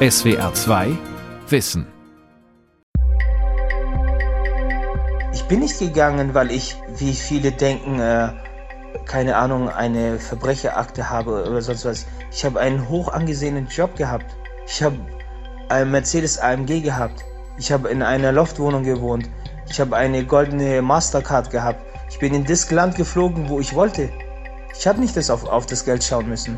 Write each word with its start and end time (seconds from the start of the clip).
SWR 0.00 0.54
2 0.54 0.96
Wissen. 1.48 1.84
Ich 5.32 5.42
bin 5.48 5.58
nicht 5.58 5.76
gegangen, 5.80 6.34
weil 6.34 6.52
ich, 6.52 6.76
wie 6.98 7.12
viele 7.12 7.50
denken, 7.50 7.98
äh, 7.98 8.28
keine 9.06 9.34
Ahnung, 9.34 9.68
eine 9.68 10.20
Verbrecherakte 10.20 11.10
habe 11.10 11.42
oder 11.50 11.60
sonst 11.62 11.84
was. 11.84 12.06
Ich 12.30 12.44
habe 12.44 12.60
einen 12.60 12.88
hoch 12.88 13.12
angesehenen 13.12 13.66
Job 13.66 13.96
gehabt. 13.96 14.36
Ich 14.68 14.84
habe 14.84 14.96
einen 15.68 15.90
Mercedes 15.90 16.38
AMG 16.38 16.80
gehabt. 16.80 17.24
Ich 17.58 17.72
habe 17.72 17.88
in 17.88 18.04
einer 18.04 18.30
Loftwohnung 18.30 18.84
gewohnt. 18.84 19.28
Ich 19.68 19.80
habe 19.80 19.96
eine 19.96 20.24
goldene 20.24 20.80
Mastercard 20.80 21.50
gehabt. 21.50 21.84
Ich 22.08 22.20
bin 22.20 22.34
in 22.34 22.44
das 22.44 22.70
Land 22.70 22.94
geflogen, 22.94 23.48
wo 23.48 23.58
ich 23.58 23.74
wollte. 23.74 24.10
Ich 24.78 24.86
habe 24.86 25.00
nicht 25.00 25.16
das 25.16 25.28
auf, 25.28 25.44
auf 25.44 25.66
das 25.66 25.84
Geld 25.84 26.04
schauen 26.04 26.28
müssen. 26.28 26.56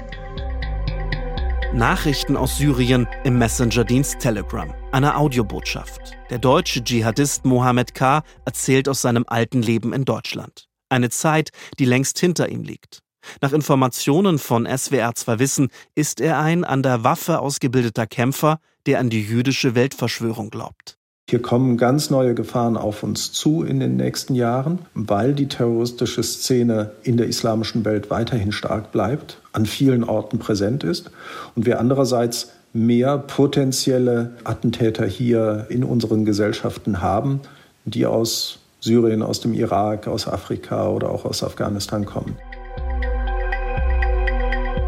Nachrichten 1.72 2.36
aus 2.36 2.58
Syrien 2.58 3.06
im 3.22 3.38
Messenger-Dienst 3.38 4.18
Telegram. 4.18 4.74
Eine 4.90 5.16
Audiobotschaft. 5.16 6.16
Der 6.28 6.40
deutsche 6.40 6.82
Dschihadist 6.82 7.44
Mohammed 7.44 7.94
K. 7.94 8.24
erzählt 8.44 8.88
aus 8.88 9.02
seinem 9.02 9.24
alten 9.28 9.62
Leben 9.62 9.92
in 9.92 10.04
Deutschland. 10.04 10.66
Eine 10.88 11.10
Zeit, 11.10 11.50
die 11.78 11.84
längst 11.84 12.18
hinter 12.18 12.48
ihm 12.48 12.64
liegt. 12.64 13.02
Nach 13.40 13.52
Informationen 13.52 14.40
von 14.40 14.66
SWR 14.66 15.14
2 15.14 15.38
Wissen 15.38 15.68
ist 15.94 16.20
er 16.20 16.40
ein 16.40 16.64
an 16.64 16.82
der 16.82 17.04
Waffe 17.04 17.38
ausgebildeter 17.38 18.08
Kämpfer, 18.08 18.58
der 18.86 18.98
an 18.98 19.08
die 19.08 19.22
jüdische 19.22 19.76
Weltverschwörung 19.76 20.50
glaubt. 20.50 20.98
Hier 21.30 21.40
kommen 21.40 21.76
ganz 21.76 22.10
neue 22.10 22.34
Gefahren 22.34 22.76
auf 22.76 23.04
uns 23.04 23.30
zu 23.30 23.62
in 23.62 23.78
den 23.78 23.96
nächsten 23.96 24.34
Jahren, 24.34 24.80
weil 24.94 25.32
die 25.32 25.46
terroristische 25.46 26.24
Szene 26.24 26.90
in 27.04 27.16
der 27.16 27.28
islamischen 27.28 27.84
Welt 27.84 28.10
weiterhin 28.10 28.50
stark 28.50 28.90
bleibt, 28.90 29.38
an 29.52 29.64
vielen 29.64 30.02
Orten 30.02 30.40
präsent 30.40 30.82
ist 30.82 31.12
und 31.54 31.66
wir 31.66 31.78
andererseits 31.78 32.50
mehr 32.72 33.16
potenzielle 33.16 34.32
Attentäter 34.42 35.06
hier 35.06 35.66
in 35.68 35.84
unseren 35.84 36.24
Gesellschaften 36.24 37.00
haben, 37.00 37.38
die 37.84 38.06
aus 38.06 38.58
Syrien, 38.80 39.22
aus 39.22 39.38
dem 39.38 39.54
Irak, 39.54 40.08
aus 40.08 40.26
Afrika 40.26 40.88
oder 40.88 41.10
auch 41.10 41.24
aus 41.24 41.44
Afghanistan 41.44 42.06
kommen. 42.06 42.36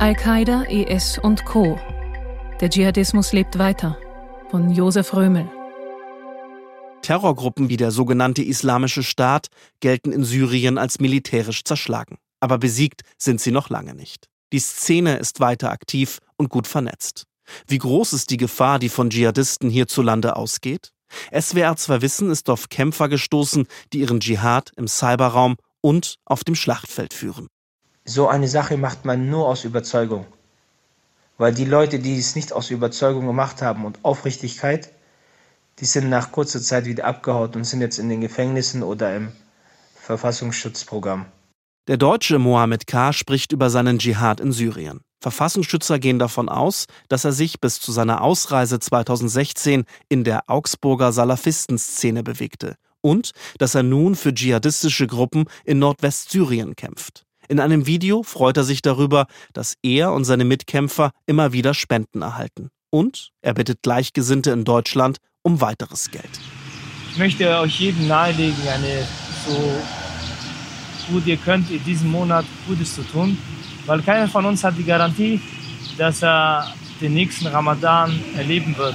Al-Qaida, 0.01 0.63
IS 0.63 1.21
und 1.23 1.45
Co. 1.45 1.79
Der 2.61 2.69
Dschihadismus 2.69 3.33
lebt 3.33 3.61
weiter. 3.61 3.97
Von 4.51 4.73
Josef 4.73 5.15
Römel. 5.15 5.47
Terrorgruppen 7.03 7.69
wie 7.69 7.77
der 7.77 7.91
sogenannte 7.91 8.43
Islamische 8.43 9.03
Staat 9.03 9.49
gelten 9.81 10.13
in 10.13 10.25
Syrien 10.25 10.79
als 10.79 11.01
militärisch 11.01 11.65
zerschlagen. 11.65 12.19
Aber 12.41 12.59
besiegt 12.59 13.03
sind 13.19 13.41
sie 13.41 13.53
noch 13.53 13.69
lange 13.69 13.95
nicht. 13.95 14.29
Die 14.53 14.59
Szene 14.59 15.17
ist 15.17 15.41
weiter 15.41 15.71
aktiv 15.71 16.19
und 16.37 16.49
gut 16.49 16.67
vernetzt. 16.67 17.25
Wie 17.67 17.79
groß 17.79 18.13
ist 18.13 18.31
die 18.31 18.37
Gefahr, 18.37 18.79
die 18.79 18.89
von 18.89 19.11
Dschihadisten 19.11 19.71
hierzulande 19.71 20.37
ausgeht? 20.37 20.93
SWR 21.39 21.77
2 21.77 22.03
Wissen 22.03 22.31
ist 22.31 22.49
auf 22.49 22.69
Kämpfer 22.69 23.09
gestoßen, 23.09 23.67
die 23.93 24.01
ihren 24.01 24.21
Dschihad 24.21 24.73
im 24.77 24.89
Cyberraum 24.89 25.57
und 25.81 26.17
auf 26.25 26.45
dem 26.45 26.55
Schlachtfeld 26.55 27.13
führen. 27.13 27.49
So 28.05 28.29
eine 28.29 28.49
Sache 28.49 28.77
macht 28.77 29.05
man 29.05 29.29
nur 29.29 29.47
aus 29.47 29.65
Überzeugung. 29.65 30.27
Weil 31.39 31.55
die 31.55 31.65
Leute, 31.65 31.99
die 31.99 32.19
es 32.19 32.35
nicht 32.35 32.53
aus 32.53 32.71
Überzeugung 32.71 33.27
gemacht 33.27 33.63
haben 33.63 33.85
und 33.85 33.99
Aufrichtigkeit, 34.03 34.93
die 35.79 35.85
sind 35.85 36.09
nach 36.09 36.33
kurzer 36.33 36.61
Zeit 36.61 36.85
wieder 36.85 37.05
abgehaut 37.05 37.57
und 37.57 37.65
sind 37.65 37.81
jetzt 37.81 37.99
in 37.99 38.09
den 38.09 38.21
Gefängnissen 38.21 38.83
oder 38.83 39.17
im 39.17 39.33
Verfassungsschutzprogramm. 39.95 41.27
Der 41.89 41.97
Deutsche 41.97 42.39
Mohammed 42.39 42.87
K. 42.87 43.13
spricht 43.13 43.53
über 43.53 43.71
seinen 43.71 43.99
Dschihad 43.99 44.41
in 44.41 44.53
Syrien. 44.53 45.01
Verfassungsschützer 45.21 45.99
gehen 45.99 46.19
davon 46.19 46.49
aus, 46.49 46.87
dass 47.09 47.25
er 47.25 47.33
sich 47.33 47.61
bis 47.61 47.81
zu 47.81 47.93
seiner 47.93 48.23
Ausreise 48.23 48.81
2016 48.81 49.85
in 50.09 50.25
der 50.25 50.49
Augsburger 50.49 51.13
Salafistenszene 51.13 52.23
bewegte 52.23 52.77
und 53.01 53.31
dass 53.59 53.75
er 53.75 53.83
nun 53.83 54.15
für 54.15 54.35
dschihadistische 54.35 55.07
Gruppen 55.07 55.45
in 55.65 55.79
Nordwestsyrien 55.79 56.77
kämpft. 56.77 57.25
In 57.49 57.61
einem 57.61 57.87
Video 57.87 58.23
freut 58.23 58.57
er 58.57 58.65
sich 58.65 58.83
darüber, 58.83 59.27
dass 59.53 59.75
er 59.83 60.13
und 60.13 60.25
seine 60.25 60.45
Mitkämpfer 60.45 61.11
immer 61.27 61.53
wieder 61.53 61.75
Spenden 61.75 62.23
erhalten. 62.23 62.71
Und 62.91 63.31
er 63.41 63.55
bittet 63.55 63.83
Gleichgesinnte 63.83 64.51
in 64.51 64.65
Deutschland 64.65 65.19
um 65.43 65.61
weiteres 65.61 66.11
Geld. 66.11 66.31
Ich 67.11 67.19
möchte 67.19 67.59
euch 67.59 67.81
jedem 67.81 68.09
nahelegen, 68.09 68.69
eine 68.69 69.07
so 69.47 71.13
gut 71.13 71.27
ihr 71.27 71.37
könnt 71.37 71.71
in 71.71 71.83
diesem 71.85 72.11
Monat 72.11 72.45
Gutes 72.67 72.95
zu 72.95 73.03
tun, 73.03 73.37
weil 73.87 74.01
keiner 74.03 74.29
von 74.29 74.47
uns 74.47 74.63
hat 74.63 74.79
die 74.79 74.85
Garantie, 74.85 75.41
dass 75.99 76.23
er 76.23 76.73
den 77.01 77.15
nächsten 77.15 77.49
Ramadan 77.49 78.19
erleben 78.37 78.77
wird. 78.79 78.95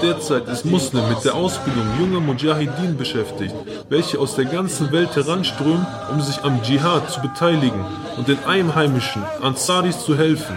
Derzeit 0.00 0.46
ist 0.46 0.64
Muslim 0.64 1.08
mit 1.08 1.24
der 1.24 1.34
Ausbildung 1.34 1.84
junger 1.98 2.20
Mujahideen 2.20 2.96
beschäftigt, 2.96 3.54
welche 3.88 4.20
aus 4.20 4.36
der 4.36 4.44
ganzen 4.44 4.92
Welt 4.92 5.16
heranströmen, 5.16 5.84
um 6.12 6.20
sich 6.20 6.40
am 6.44 6.62
Dschihad 6.62 7.10
zu 7.10 7.20
beteiligen 7.20 7.84
und 8.16 8.28
den 8.28 8.38
Einheimischen 8.44 9.24
Ansaris 9.42 10.04
zu 10.04 10.16
helfen. 10.16 10.56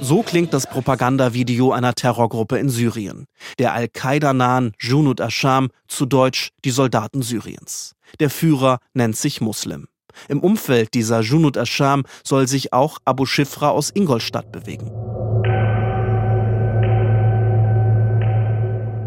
So 0.00 0.22
klingt 0.22 0.54
das 0.54 0.66
Propagandavideo 0.66 1.72
einer 1.72 1.92
Terrorgruppe 1.92 2.58
in 2.58 2.68
Syrien. 2.68 3.26
Der 3.58 3.72
Al-Qaida-nahen 3.72 4.72
Junud 4.78 5.20
Asham, 5.20 5.70
zu 5.88 6.06
Deutsch 6.06 6.50
die 6.64 6.70
Soldaten 6.70 7.22
Syriens. 7.22 7.94
Der 8.20 8.30
Führer 8.30 8.78
nennt 8.94 9.16
sich 9.16 9.40
Muslim. 9.40 9.88
Im 10.28 10.40
Umfeld 10.40 10.94
dieser 10.94 11.20
Junud 11.20 11.56
Asham 11.56 12.04
soll 12.24 12.46
sich 12.46 12.72
auch 12.72 12.98
Abu 13.04 13.26
Shifra 13.26 13.70
aus 13.70 13.90
Ingolstadt 13.90 14.52
bewegen. 14.52 14.90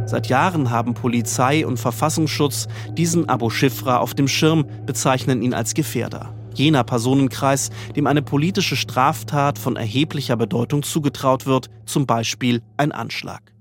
Seit 0.05 0.27
Jahren 0.27 0.71
haben 0.71 0.93
Polizei 0.93 1.65
und 1.65 1.77
Verfassungsschutz 1.77 2.67
diesen 2.97 3.29
Abu 3.29 3.49
Shifra 3.49 3.97
auf 3.97 4.13
dem 4.13 4.27
Schirm, 4.27 4.65
bezeichnen 4.85 5.41
ihn 5.41 5.53
als 5.53 5.73
Gefährder 5.73 6.35
jener 6.53 6.83
Personenkreis, 6.83 7.69
dem 7.95 8.07
eine 8.07 8.21
politische 8.21 8.75
Straftat 8.75 9.57
von 9.57 9.75
erheblicher 9.75 10.37
Bedeutung 10.37 10.83
zugetraut 10.83 11.45
wird, 11.45 11.69
zum 11.85 12.05
Beispiel 12.05 12.61
ein 12.77 12.91
Anschlag. 12.91 13.53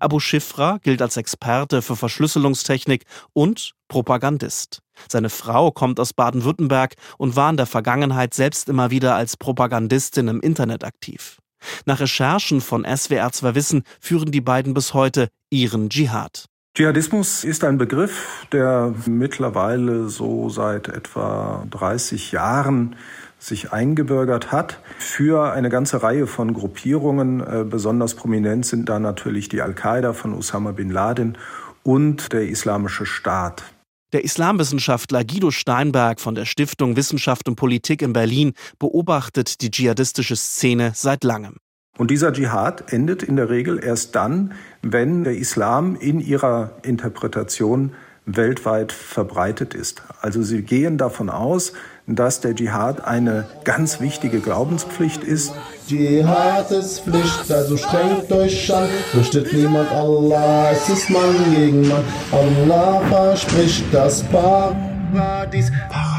Abu 0.00 0.20
Shifra 0.20 0.78
gilt 0.82 1.02
als 1.02 1.16
Experte 1.16 1.82
für 1.82 1.96
Verschlüsselungstechnik 1.96 3.04
und 3.32 3.72
Propagandist. 3.88 4.80
Seine 5.08 5.30
Frau 5.30 5.70
kommt 5.70 6.00
aus 6.00 6.12
Baden-Württemberg 6.12 6.94
und 7.16 7.36
war 7.36 7.50
in 7.50 7.56
der 7.56 7.66
Vergangenheit 7.66 8.34
selbst 8.34 8.68
immer 8.68 8.90
wieder 8.90 9.14
als 9.14 9.36
Propagandistin 9.36 10.28
im 10.28 10.40
Internet 10.40 10.84
aktiv. 10.84 11.38
Nach 11.86 12.00
Recherchen 12.00 12.60
von 12.60 12.84
SWR 12.84 13.32
2 13.32 13.54
Wissen 13.54 13.82
führen 14.00 14.30
die 14.30 14.40
beiden 14.40 14.74
bis 14.74 14.94
heute 14.94 15.28
ihren 15.50 15.88
Dschihad. 15.88 16.46
Dschihadismus 16.78 17.42
ist 17.42 17.64
ein 17.64 17.76
Begriff, 17.76 18.46
der 18.52 18.94
mittlerweile 19.06 20.08
so 20.08 20.48
seit 20.48 20.86
etwa 20.86 21.66
30 21.70 22.30
Jahren 22.30 22.94
sich 23.40 23.72
eingebürgert 23.72 24.52
hat 24.52 24.78
für 24.96 25.52
eine 25.52 25.70
ganze 25.70 26.04
Reihe 26.04 26.28
von 26.28 26.54
Gruppierungen. 26.54 27.40
Äh, 27.40 27.64
besonders 27.68 28.14
prominent 28.14 28.64
sind 28.64 28.88
da 28.88 29.00
natürlich 29.00 29.48
die 29.48 29.60
Al-Qaida 29.60 30.12
von 30.12 30.32
Osama 30.32 30.70
bin 30.70 30.90
Laden 30.90 31.36
und 31.82 32.32
der 32.32 32.48
Islamische 32.48 33.06
Staat. 33.06 33.64
Der 34.12 34.22
Islamwissenschaftler 34.22 35.24
Guido 35.24 35.50
Steinberg 35.50 36.20
von 36.20 36.36
der 36.36 36.44
Stiftung 36.44 36.94
Wissenschaft 36.94 37.48
und 37.48 37.56
Politik 37.56 38.02
in 38.02 38.12
Berlin 38.12 38.52
beobachtet 38.78 39.62
die 39.62 39.72
dschihadistische 39.72 40.36
Szene 40.36 40.92
seit 40.94 41.24
langem. 41.24 41.56
Und 41.98 42.10
dieser 42.12 42.32
Dschihad 42.32 42.92
endet 42.92 43.22
in 43.24 43.36
der 43.36 43.50
Regel 43.50 43.82
erst 43.82 44.14
dann, 44.14 44.52
wenn 44.82 45.24
der 45.24 45.36
Islam 45.36 45.96
in 45.96 46.20
ihrer 46.20 46.70
Interpretation 46.82 47.92
weltweit 48.24 48.92
verbreitet 48.92 49.74
ist. 49.74 50.02
Also 50.20 50.42
sie 50.42 50.62
gehen 50.62 50.96
davon 50.96 51.28
aus, 51.28 51.72
dass 52.06 52.40
der 52.40 52.54
Dschihad 52.54 53.04
eine 53.04 53.46
ganz 53.64 54.00
wichtige 54.00 54.38
Glaubenspflicht 54.40 55.24
ist. 55.24 55.52
Dschihad 55.88 56.70
ist 56.70 57.00
Pflicht, 57.00 57.50
also 57.50 57.76
strengt 57.76 58.30
euch 58.30 58.72
an, 58.72 58.88
fürchtet 59.10 59.52
niemand 59.52 59.90
Allah, 59.90 60.70
es 60.70 60.88
ist 60.88 61.10
Mann 61.10 61.34
gegen 61.54 61.88
Mann. 61.88 62.04
Allah 62.32 63.00
verspricht 63.08 63.84
das 63.92 64.22
Paradies. 64.24 65.72
Paradies. 65.90 66.17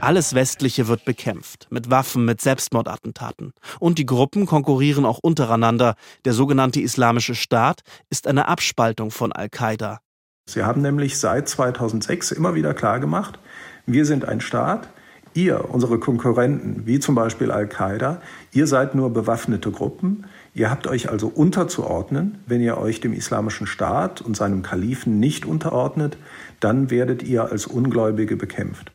Alles 0.00 0.34
Westliche 0.34 0.88
wird 0.88 1.04
bekämpft, 1.04 1.66
mit 1.70 1.90
Waffen, 1.90 2.24
mit 2.24 2.40
Selbstmordattentaten. 2.40 3.52
Und 3.80 3.98
die 3.98 4.06
Gruppen 4.06 4.46
konkurrieren 4.46 5.04
auch 5.04 5.18
untereinander. 5.18 5.94
Der 6.24 6.32
sogenannte 6.32 6.80
Islamische 6.80 7.34
Staat 7.34 7.80
ist 8.10 8.26
eine 8.26 8.48
Abspaltung 8.48 9.10
von 9.10 9.32
Al-Qaida. 9.32 10.00
Sie 10.46 10.64
haben 10.64 10.80
nämlich 10.80 11.18
seit 11.18 11.48
2006 11.48 12.32
immer 12.32 12.54
wieder 12.54 12.72
klargemacht, 12.74 13.38
wir 13.86 14.04
sind 14.04 14.26
ein 14.26 14.40
Staat, 14.40 14.88
ihr, 15.34 15.70
unsere 15.70 15.98
Konkurrenten, 15.98 16.86
wie 16.86 17.00
zum 17.00 17.14
Beispiel 17.14 17.50
Al-Qaida, 17.50 18.20
ihr 18.52 18.66
seid 18.66 18.94
nur 18.94 19.12
bewaffnete 19.12 19.70
Gruppen, 19.70 20.26
ihr 20.54 20.70
habt 20.70 20.86
euch 20.86 21.10
also 21.10 21.28
unterzuordnen. 21.28 22.38
Wenn 22.46 22.60
ihr 22.60 22.78
euch 22.78 23.00
dem 23.00 23.12
Islamischen 23.12 23.66
Staat 23.66 24.20
und 24.20 24.36
seinem 24.36 24.62
Kalifen 24.62 25.20
nicht 25.20 25.46
unterordnet, 25.46 26.16
dann 26.60 26.90
werdet 26.90 27.22
ihr 27.22 27.44
als 27.44 27.66
Ungläubige 27.66 28.36
bekämpft. 28.36 28.92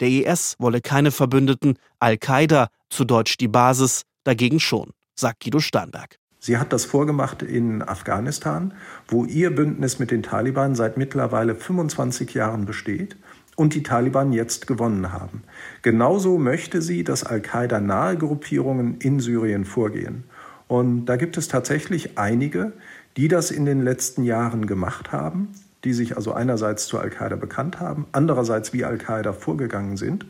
Der 0.00 0.08
IS 0.08 0.56
wolle 0.58 0.80
keine 0.80 1.10
Verbündeten, 1.10 1.78
Al-Qaida, 2.00 2.68
zu 2.90 3.04
Deutsch 3.04 3.36
die 3.38 3.48
Basis, 3.48 4.02
dagegen 4.24 4.60
schon. 4.60 4.90
sagt 5.14 5.42
Guido 5.42 5.60
Steinberg. 5.60 6.18
Sie 6.38 6.58
hat 6.58 6.72
das 6.72 6.84
vorgemacht 6.84 7.42
in 7.42 7.82
Afghanistan, 7.82 8.74
wo 9.08 9.24
ihr 9.24 9.54
Bündnis 9.54 9.98
mit 9.98 10.10
den 10.10 10.22
Taliban 10.22 10.74
seit 10.74 10.96
mittlerweile 10.96 11.54
25 11.54 12.34
Jahren 12.34 12.66
besteht 12.66 13.16
und 13.56 13.74
die 13.74 13.82
Taliban 13.82 14.32
jetzt 14.32 14.66
gewonnen 14.66 15.12
haben. 15.12 15.42
Genauso 15.82 16.38
möchte 16.38 16.82
sie, 16.82 17.02
dass 17.02 17.24
Al-Qaida-nahe 17.24 18.18
Gruppierungen 18.18 18.98
in 18.98 19.18
Syrien 19.18 19.64
vorgehen. 19.64 20.24
Und 20.68 21.06
da 21.06 21.16
gibt 21.16 21.36
es 21.36 21.48
tatsächlich 21.48 22.18
einige, 22.18 22.74
die 23.16 23.28
das 23.28 23.50
in 23.50 23.64
den 23.64 23.82
letzten 23.82 24.22
Jahren 24.22 24.66
gemacht 24.66 25.10
haben, 25.10 25.48
die 25.84 25.92
sich 25.92 26.16
also 26.16 26.32
einerseits 26.32 26.86
zu 26.86 26.98
Al-Qaida 26.98 27.36
bekannt 27.36 27.80
haben, 27.80 28.06
andererseits 28.12 28.72
wie 28.72 28.84
Al-Qaida 28.84 29.32
vorgegangen 29.32 29.96
sind 29.96 30.26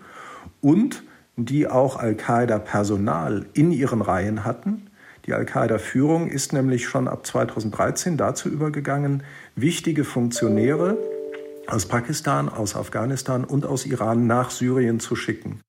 und 0.61 1.03
die 1.37 1.69
auch 1.69 1.97
Al-Qaida-Personal 1.97 3.47
in 3.53 3.71
ihren 3.73 4.03
Reihen 4.03 4.45
hatten. 4.45 4.91
Die 5.27 5.35
Al-Qaida-Führung 5.35 6.29
ist 6.29 6.53
nämlich 6.53 6.87
schon 6.87 7.09
ab 7.09 7.27
2013 7.27 8.17
dazu 8.17 8.49
übergegangen, 8.49 9.23
wichtige 9.55 10.05
Funktionäre 10.05 10.97
aus 11.67 11.87
Pakistan, 11.87 12.49
aus 12.49 12.77
Afghanistan 12.77 13.45
und 13.45 13.67
aus 13.67 13.87
Iran 13.87 14.27
nach 14.27 14.51
Syrien 14.51 15.01
zu 15.01 15.17
schicken. 15.17 15.61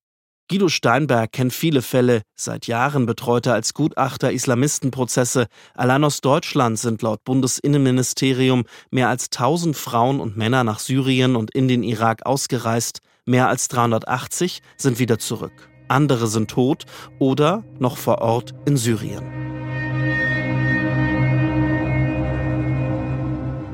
Guido 0.50 0.68
Steinberg 0.70 1.30
kennt 1.30 1.52
viele 1.52 1.82
Fälle. 1.82 2.22
Seit 2.34 2.66
Jahren 2.66 3.04
betreut 3.04 3.44
er 3.44 3.52
als 3.52 3.74
Gutachter 3.74 4.32
Islamistenprozesse. 4.32 5.46
Allein 5.74 6.04
aus 6.04 6.22
Deutschland 6.22 6.78
sind 6.78 7.02
laut 7.02 7.22
Bundesinnenministerium 7.24 8.64
mehr 8.90 9.10
als 9.10 9.26
1000 9.26 9.76
Frauen 9.76 10.20
und 10.20 10.38
Männer 10.38 10.64
nach 10.64 10.78
Syrien 10.78 11.36
und 11.36 11.50
in 11.50 11.68
den 11.68 11.82
Irak 11.82 12.24
ausgereist. 12.24 13.00
Mehr 13.26 13.48
als 13.48 13.68
380 13.68 14.62
sind 14.78 14.98
wieder 14.98 15.18
zurück. 15.18 15.68
Andere 15.88 16.28
sind 16.28 16.50
tot 16.50 16.86
oder 17.18 17.62
noch 17.78 17.98
vor 17.98 18.22
Ort 18.22 18.54
in 18.64 18.78
Syrien. 18.78 19.24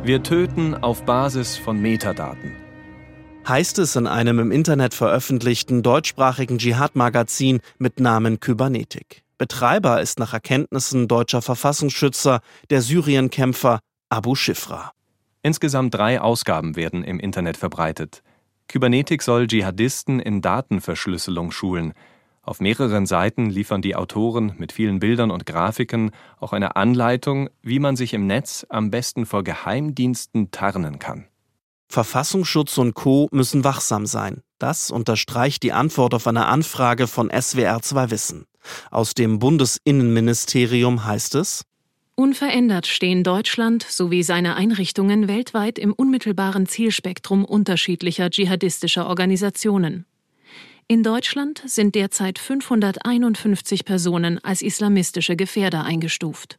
Wir 0.02 0.24
töten 0.24 0.74
auf 0.74 1.04
Basis 1.04 1.56
von 1.56 1.80
Metadaten 1.80 2.63
heißt 3.48 3.78
es 3.78 3.96
in 3.96 4.06
einem 4.06 4.38
im 4.38 4.50
Internet 4.50 4.94
veröffentlichten 4.94 5.82
deutschsprachigen 5.82 6.58
Dschihad-Magazin 6.58 7.60
mit 7.78 8.00
Namen 8.00 8.40
Kybernetik. 8.40 9.22
Betreiber 9.36 10.00
ist 10.00 10.18
nach 10.18 10.32
Erkenntnissen 10.32 11.08
deutscher 11.08 11.42
Verfassungsschützer 11.42 12.40
der 12.70 12.80
Syrienkämpfer 12.80 13.80
Abu 14.08 14.34
Shifra. 14.34 14.92
Insgesamt 15.42 15.94
drei 15.94 16.20
Ausgaben 16.20 16.76
werden 16.76 17.04
im 17.04 17.20
Internet 17.20 17.56
verbreitet. 17.56 18.22
Kybernetik 18.68 19.22
soll 19.22 19.46
Dschihadisten 19.46 20.20
in 20.20 20.40
Datenverschlüsselung 20.40 21.50
schulen. 21.50 21.92
Auf 22.42 22.60
mehreren 22.60 23.06
Seiten 23.06 23.50
liefern 23.50 23.82
die 23.82 23.96
Autoren 23.96 24.54
mit 24.56 24.72
vielen 24.72 25.00
Bildern 25.00 25.30
und 25.30 25.44
Grafiken 25.44 26.12
auch 26.38 26.52
eine 26.52 26.76
Anleitung, 26.76 27.50
wie 27.62 27.78
man 27.78 27.96
sich 27.96 28.14
im 28.14 28.26
Netz 28.26 28.64
am 28.68 28.90
besten 28.90 29.26
vor 29.26 29.44
Geheimdiensten 29.44 30.50
tarnen 30.50 30.98
kann. 30.98 31.26
Verfassungsschutz 31.94 32.76
und 32.76 32.94
Co. 32.94 33.28
müssen 33.30 33.62
wachsam 33.62 34.04
sein. 34.06 34.42
Das 34.58 34.90
unterstreicht 34.90 35.62
die 35.62 35.72
Antwort 35.72 36.12
auf 36.12 36.26
eine 36.26 36.46
Anfrage 36.46 37.06
von 37.06 37.30
SWR 37.30 37.82
2 37.82 38.10
Wissen. 38.10 38.46
Aus 38.90 39.14
dem 39.14 39.38
Bundesinnenministerium 39.38 41.04
heißt 41.04 41.36
es, 41.36 41.64
Unverändert 42.16 42.88
stehen 42.88 43.22
Deutschland 43.22 43.86
sowie 43.88 44.24
seine 44.24 44.56
Einrichtungen 44.56 45.28
weltweit 45.28 45.78
im 45.78 45.92
unmittelbaren 45.92 46.66
Zielspektrum 46.66 47.44
unterschiedlicher 47.44 48.28
dschihadistischer 48.28 49.06
Organisationen. 49.06 50.04
In 50.88 51.04
Deutschland 51.04 51.62
sind 51.64 51.94
derzeit 51.94 52.40
551 52.40 53.84
Personen 53.84 54.42
als 54.42 54.62
islamistische 54.62 55.36
Gefährder 55.36 55.84
eingestuft. 55.84 56.58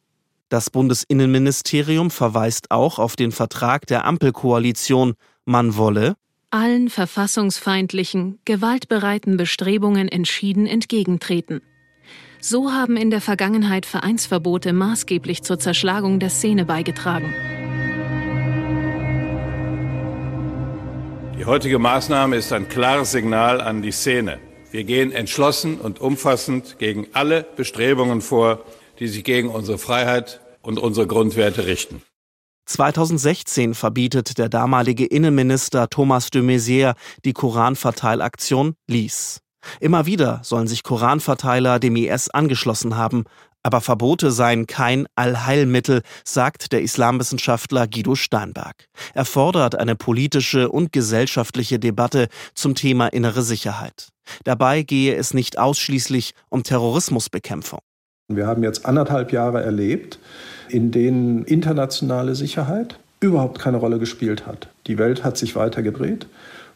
Das 0.49 0.69
Bundesinnenministerium 0.69 2.11
verweist 2.11 2.71
auch 2.71 2.99
auf 2.99 3.15
den 3.15 3.31
Vertrag 3.31 3.87
der 3.87 4.05
Ampelkoalition, 4.05 5.13
man 5.45 5.75
wolle 5.75 6.15
allen 6.55 6.89
verfassungsfeindlichen, 6.89 8.39
gewaltbereiten 8.45 9.35
Bestrebungen 9.35 10.07
entschieden 10.07 10.67
entgegentreten. 10.67 11.61
So 12.39 12.71
haben 12.71 12.95
in 12.95 13.09
der 13.09 13.19
Vergangenheit 13.19 13.85
Vereinsverbote 13.85 14.71
maßgeblich 14.71 15.43
zur 15.43 15.59
Zerschlagung 15.59 16.19
der 16.19 16.29
Szene 16.29 16.63
beigetragen. 16.63 17.33
Die 21.37 21.43
heutige 21.43 21.77
Maßnahme 21.77 22.37
ist 22.37 22.53
ein 22.53 22.69
klares 22.69 23.11
Signal 23.11 23.59
an 23.59 23.81
die 23.81 23.91
Szene. 23.91 24.39
Wir 24.71 24.85
gehen 24.85 25.11
entschlossen 25.11 25.77
und 25.77 25.99
umfassend 25.99 26.79
gegen 26.79 27.07
alle 27.11 27.45
Bestrebungen 27.57 28.21
vor, 28.21 28.63
die 28.99 29.07
sich 29.07 29.23
gegen 29.23 29.49
unsere 29.49 29.77
Freiheit 29.77 30.41
und 30.61 30.79
unsere 30.79 31.07
Grundwerte 31.07 31.65
richten. 31.65 32.01
2016 32.65 33.75
verbietet 33.75 34.37
der 34.39 34.49
damalige 34.49 35.05
Innenminister 35.05 35.87
Thomas 35.89 36.31
de 36.31 36.41
Maizière 36.41 36.95
die 37.23 37.33
Koranverteilaktion 37.33 38.75
Lies. 38.87 39.41
Immer 39.79 40.05
wieder 40.05 40.41
sollen 40.43 40.67
sich 40.67 40.83
Koranverteiler 40.83 41.79
dem 41.79 41.95
IS 41.95 42.29
angeschlossen 42.29 42.97
haben, 42.97 43.25
aber 43.65 43.81
Verbote 43.81 44.31
seien 44.31 44.67
kein 44.67 45.07
Allheilmittel, 45.15 46.03
sagt 46.23 46.71
der 46.71 46.81
Islamwissenschaftler 46.81 47.87
Guido 47.87 48.13
Steinberg. 48.13 48.87
Er 49.15 49.25
fordert 49.25 49.75
eine 49.75 49.95
politische 49.95 50.69
und 50.69 50.91
gesellschaftliche 50.91 51.79
Debatte 51.79 52.27
zum 52.53 52.75
Thema 52.75 53.07
innere 53.07 53.41
Sicherheit. 53.41 54.09
Dabei 54.43 54.83
gehe 54.83 55.15
es 55.15 55.33
nicht 55.33 55.57
ausschließlich 55.57 56.33
um 56.49 56.61
Terrorismusbekämpfung. 56.61 57.79
Wir 58.27 58.47
haben 58.47 58.63
jetzt 58.63 58.87
anderthalb 58.87 59.31
Jahre 59.31 59.61
erlebt, 59.61 60.17
in 60.67 60.89
denen 60.89 61.43
internationale 61.45 62.33
Sicherheit 62.33 62.97
überhaupt 63.19 63.59
keine 63.59 63.77
Rolle 63.77 63.99
gespielt 63.99 64.47
hat. 64.47 64.67
Die 64.87 64.97
Welt 64.97 65.23
hat 65.23 65.37
sich 65.37 65.55
weiter 65.55 65.83
gedreht. 65.83 66.25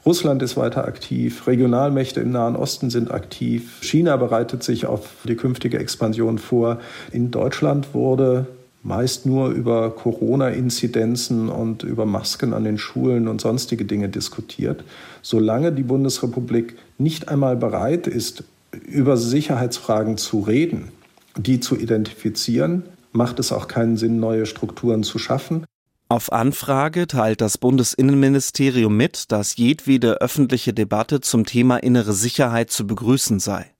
Russland 0.06 0.44
ist 0.44 0.58
weiter 0.58 0.86
aktiv, 0.86 1.48
Regionalmächte 1.48 2.22
im 2.22 2.32
Nahen 2.32 2.56
Osten 2.56 2.92
sind 2.92 3.12
aktiv, 3.12 3.80
China 3.82 4.16
bereitet 4.18 4.64
sich 4.64 4.86
auf 4.86 5.10
die 5.24 5.36
künftige 5.36 5.80
Expansion 5.80 6.38
vor. 6.38 6.80
In 7.12 7.32
Deutschland 7.32 7.96
wurde 7.96 8.46
meist 8.84 9.26
nur 9.26 9.50
über 9.50 9.90
Corona-Inzidenzen 9.90 11.50
und 11.50 11.82
über 11.82 12.06
Masken 12.06 12.54
an 12.54 12.64
den 12.64 12.78
Schulen 12.78 13.28
und 13.28 13.42
sonstige 13.42 13.86
Dinge 13.86 14.08
diskutiert. 14.08 14.84
Solange 15.24 15.72
die 15.72 15.84
Bundesrepublik 15.84 16.78
nicht 17.00 17.28
einmal 17.28 17.56
bereit 17.56 18.06
ist, 18.06 18.44
über 18.86 19.18
Sicherheitsfragen 19.18 20.18
zu 20.18 20.42
reden, 20.42 20.92
die 21.44 21.60
zu 21.60 21.76
identifizieren, 21.78 22.84
macht 23.12 23.40
es 23.40 23.52
auch 23.52 23.68
keinen 23.68 23.98
Sinn, 23.98 24.20
neue 24.20 24.46
Strukturen 24.46 25.04
zu 25.04 25.18
schaffen. 25.18 25.66
Auf 26.12 26.32
Anfrage 26.32 27.06
teilt 27.06 27.40
das 27.40 27.58
Bundesinnenministerium 27.60 28.96
mit, 28.96 29.32
dass 29.32 29.58
jedwede 29.58 30.22
öffentliche 30.22 30.74
Debatte 30.74 31.22
zum 31.22 31.46
Thema 31.46 31.78
innere 31.78 32.14
Sicherheit 32.14 32.72
zu 32.72 32.88
begrüßen 32.88 33.40
sei. 33.40 33.72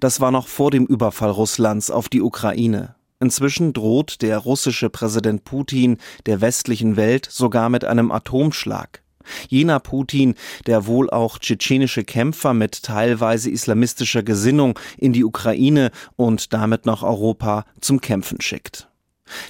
Das 0.00 0.20
war 0.20 0.30
noch 0.30 0.48
vor 0.48 0.70
dem 0.70 0.86
Überfall 0.86 1.30
Russlands 1.30 1.90
auf 1.90 2.08
die 2.08 2.22
Ukraine. 2.22 2.96
Inzwischen 3.20 3.72
droht 3.72 4.20
der 4.22 4.38
russische 4.38 4.90
Präsident 4.90 5.44
Putin 5.44 5.98
der 6.26 6.40
westlichen 6.40 6.96
Welt 6.96 7.26
sogar 7.30 7.68
mit 7.68 7.84
einem 7.84 8.10
Atomschlag. 8.10 9.02
Jener 9.48 9.80
Putin, 9.80 10.34
der 10.66 10.86
wohl 10.86 11.10
auch 11.10 11.38
tschetschenische 11.38 12.04
Kämpfer 12.04 12.54
mit 12.54 12.82
teilweise 12.82 13.50
islamistischer 13.50 14.22
Gesinnung 14.22 14.78
in 14.98 15.12
die 15.12 15.24
Ukraine 15.24 15.90
und 16.16 16.52
damit 16.52 16.86
nach 16.86 17.02
Europa 17.02 17.64
zum 17.80 18.00
Kämpfen 18.00 18.40
schickt. 18.40 18.88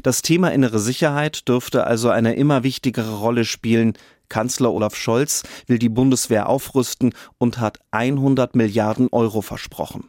Das 0.02 0.23
Thema 0.23 0.52
innere 0.52 0.78
Sicherheit 0.78 1.49
dürfte 1.49 1.85
also 1.85 2.09
eine 2.09 2.35
immer 2.35 2.62
wichtigere 2.62 3.18
Rolle 3.18 3.45
spielen. 3.45 3.95
Kanzler 4.28 4.73
Olaf 4.73 4.97
Scholz 4.97 5.42
will 5.66 5.78
die 5.78 5.88
Bundeswehr 5.88 6.49
aufrüsten 6.49 7.14
und 7.38 7.59
hat 7.59 7.78
100 7.90 8.56
Milliarden 8.56 9.09
Euro 9.12 9.42
versprochen. 9.42 10.09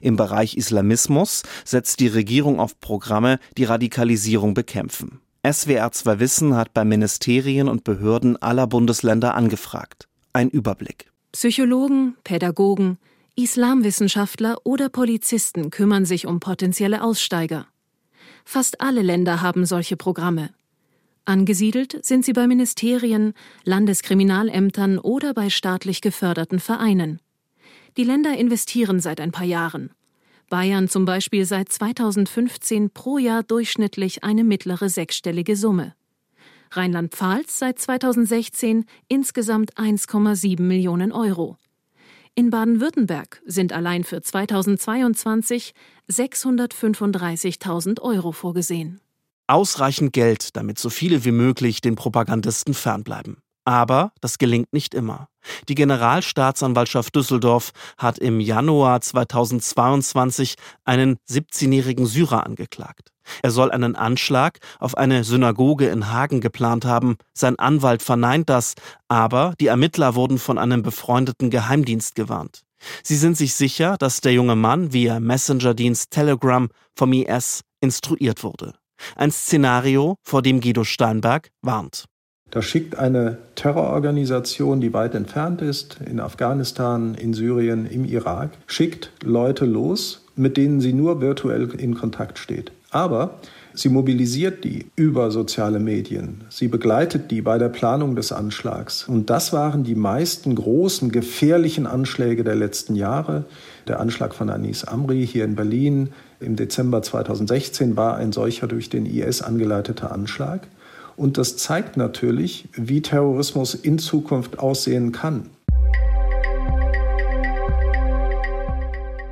Im 0.00 0.16
Bereich 0.16 0.56
Islamismus 0.56 1.42
setzt 1.64 2.00
die 2.00 2.08
Regierung 2.08 2.60
auf 2.60 2.80
Programme, 2.80 3.38
die 3.56 3.64
Radikalisierung 3.64 4.54
bekämpfen. 4.54 5.21
SWR 5.44 5.90
2 5.90 6.20
Wissen 6.20 6.54
hat 6.54 6.72
bei 6.72 6.84
Ministerien 6.84 7.66
und 7.68 7.82
Behörden 7.82 8.40
aller 8.40 8.68
Bundesländer 8.68 9.34
angefragt. 9.34 10.06
Ein 10.32 10.48
Überblick. 10.48 11.10
Psychologen, 11.32 12.14
Pädagogen, 12.22 12.96
Islamwissenschaftler 13.34 14.58
oder 14.62 14.88
Polizisten 14.88 15.70
kümmern 15.70 16.04
sich 16.04 16.28
um 16.28 16.38
potenzielle 16.38 17.02
Aussteiger. 17.02 17.66
Fast 18.44 18.80
alle 18.80 19.02
Länder 19.02 19.42
haben 19.42 19.66
solche 19.66 19.96
Programme. 19.96 20.50
Angesiedelt 21.24 22.04
sind 22.04 22.24
sie 22.24 22.34
bei 22.34 22.46
Ministerien, 22.46 23.34
Landeskriminalämtern 23.64 25.00
oder 25.00 25.34
bei 25.34 25.50
staatlich 25.50 26.02
geförderten 26.02 26.60
Vereinen. 26.60 27.20
Die 27.96 28.04
Länder 28.04 28.38
investieren 28.38 29.00
seit 29.00 29.20
ein 29.20 29.32
paar 29.32 29.46
Jahren. 29.46 29.90
Bayern 30.52 30.86
zum 30.86 31.06
Beispiel 31.06 31.46
seit 31.46 31.72
2015 31.72 32.90
pro 32.90 33.16
Jahr 33.16 33.42
durchschnittlich 33.42 34.22
eine 34.22 34.44
mittlere 34.44 34.90
sechsstellige 34.90 35.56
Summe. 35.56 35.94
Rheinland-Pfalz 36.72 37.58
seit 37.58 37.78
2016 37.78 38.84
insgesamt 39.08 39.78
1,7 39.78 40.60
Millionen 40.60 41.10
Euro. 41.10 41.56
In 42.34 42.50
Baden-Württemberg 42.50 43.40
sind 43.46 43.72
allein 43.72 44.04
für 44.04 44.20
2022 44.20 45.72
635.000 46.10 48.02
Euro 48.02 48.32
vorgesehen. 48.32 49.00
Ausreichend 49.46 50.12
Geld, 50.12 50.54
damit 50.54 50.78
so 50.78 50.90
viele 50.90 51.24
wie 51.24 51.32
möglich 51.32 51.80
den 51.80 51.94
Propagandisten 51.94 52.74
fernbleiben. 52.74 53.38
Aber 53.64 54.12
das 54.20 54.36
gelingt 54.36 54.74
nicht 54.74 54.92
immer. 54.92 55.30
Die 55.68 55.74
Generalstaatsanwaltschaft 55.74 57.14
Düsseldorf 57.14 57.72
hat 57.98 58.18
im 58.18 58.40
Januar 58.40 59.00
2022 59.00 60.54
einen 60.84 61.16
17-jährigen 61.28 62.06
Syrer 62.06 62.46
angeklagt. 62.46 63.12
Er 63.42 63.50
soll 63.50 63.70
einen 63.70 63.96
Anschlag 63.96 64.58
auf 64.78 64.96
eine 64.96 65.24
Synagoge 65.24 65.88
in 65.88 66.10
Hagen 66.12 66.40
geplant 66.40 66.84
haben. 66.84 67.16
Sein 67.34 67.58
Anwalt 67.58 68.02
verneint 68.02 68.48
das, 68.48 68.74
aber 69.08 69.54
die 69.60 69.68
Ermittler 69.68 70.14
wurden 70.14 70.38
von 70.38 70.58
einem 70.58 70.82
befreundeten 70.82 71.50
Geheimdienst 71.50 72.14
gewarnt. 72.14 72.62
Sie 73.02 73.16
sind 73.16 73.36
sich 73.36 73.54
sicher, 73.54 73.96
dass 73.96 74.20
der 74.20 74.32
junge 74.32 74.56
Mann 74.56 74.92
via 74.92 75.20
Messenger-Dienst 75.20 76.10
Telegram 76.10 76.68
vom 76.96 77.12
IS 77.12 77.62
instruiert 77.80 78.42
wurde. 78.42 78.74
Ein 79.16 79.30
Szenario, 79.30 80.16
vor 80.22 80.42
dem 80.42 80.60
Guido 80.60 80.84
Steinberg 80.84 81.50
warnt. 81.60 82.06
Da 82.52 82.60
schickt 82.60 82.98
eine 82.98 83.38
Terrororganisation, 83.54 84.82
die 84.82 84.92
weit 84.92 85.14
entfernt 85.14 85.62
ist, 85.62 85.96
in 86.04 86.20
Afghanistan, 86.20 87.14
in 87.14 87.32
Syrien, 87.32 87.86
im 87.86 88.04
Irak, 88.04 88.50
schickt 88.66 89.10
Leute 89.24 89.64
los, 89.64 90.26
mit 90.36 90.58
denen 90.58 90.82
sie 90.82 90.92
nur 90.92 91.22
virtuell 91.22 91.70
in 91.70 91.94
Kontakt 91.94 92.38
steht. 92.38 92.70
Aber 92.90 93.38
sie 93.72 93.88
mobilisiert 93.88 94.64
die 94.64 94.84
über 94.96 95.30
soziale 95.30 95.78
Medien. 95.78 96.44
Sie 96.50 96.68
begleitet 96.68 97.30
die 97.30 97.40
bei 97.40 97.56
der 97.56 97.70
Planung 97.70 98.16
des 98.16 98.32
Anschlags. 98.32 99.08
Und 99.08 99.30
das 99.30 99.54
waren 99.54 99.82
die 99.82 99.94
meisten 99.94 100.54
großen, 100.54 101.10
gefährlichen 101.10 101.86
Anschläge 101.86 102.44
der 102.44 102.56
letzten 102.56 102.96
Jahre. 102.96 103.46
Der 103.88 103.98
Anschlag 103.98 104.34
von 104.34 104.50
Anis 104.50 104.84
Amri 104.84 105.26
hier 105.26 105.46
in 105.46 105.56
Berlin 105.56 106.10
im 106.38 106.56
Dezember 106.56 107.00
2016 107.00 107.96
war 107.96 108.16
ein 108.16 108.30
solcher 108.32 108.66
durch 108.66 108.90
den 108.90 109.06
IS 109.06 109.40
angeleiteter 109.40 110.12
Anschlag. 110.12 110.68
Und 111.16 111.38
das 111.38 111.56
zeigt 111.56 111.96
natürlich, 111.96 112.68
wie 112.74 113.02
Terrorismus 113.02 113.74
in 113.74 113.98
Zukunft 113.98 114.58
aussehen 114.58 115.12
kann. 115.12 115.50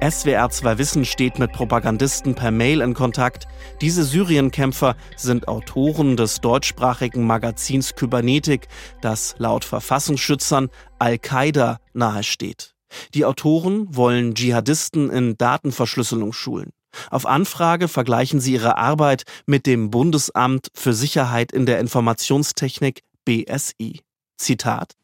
SWR 0.02 0.48
2 0.48 0.78
Wissen 0.78 1.04
steht 1.04 1.38
mit 1.38 1.52
Propagandisten 1.52 2.34
per 2.34 2.50
Mail 2.50 2.80
in 2.80 2.94
Kontakt. 2.94 3.46
Diese 3.82 4.02
Syrienkämpfer 4.02 4.96
sind 5.14 5.46
Autoren 5.46 6.16
des 6.16 6.40
deutschsprachigen 6.40 7.26
Magazins 7.26 7.94
Kybernetik, 7.94 8.68
das 9.02 9.34
laut 9.36 9.62
Verfassungsschützern 9.62 10.70
Al-Qaida 10.98 11.80
nahesteht. 11.92 12.74
Die 13.12 13.26
Autoren 13.26 13.94
wollen 13.94 14.34
Dschihadisten 14.34 15.10
in 15.10 15.36
Datenverschlüsselung 15.36 16.32
schulen. 16.32 16.70
Auf 17.10 17.26
Anfrage 17.26 17.88
vergleichen 17.88 18.40
sie 18.40 18.54
ihre 18.54 18.76
Arbeit 18.76 19.24
mit 19.46 19.66
dem 19.66 19.90
Bundesamt 19.90 20.68
für 20.74 20.92
Sicherheit 20.92 21.52
in 21.52 21.66
der 21.66 21.78
Informationstechnik 21.80 23.02
BSI. 23.24 24.00
Zitat 24.36 24.96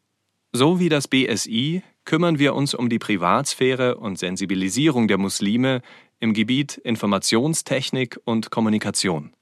So 0.51 0.79
wie 0.79 0.89
das 0.89 1.07
BSI 1.07 1.83
kümmern 2.05 2.39
wir 2.39 2.55
uns 2.55 2.73
um 2.73 2.89
die 2.89 2.99
Privatsphäre 2.99 3.97
und 3.97 4.17
Sensibilisierung 4.17 5.07
der 5.07 5.17
Muslime 5.17 5.81
im 6.19 6.33
Gebiet 6.33 6.77
Informationstechnik 6.77 8.19
und 8.23 8.49
Kommunikation. 8.49 9.33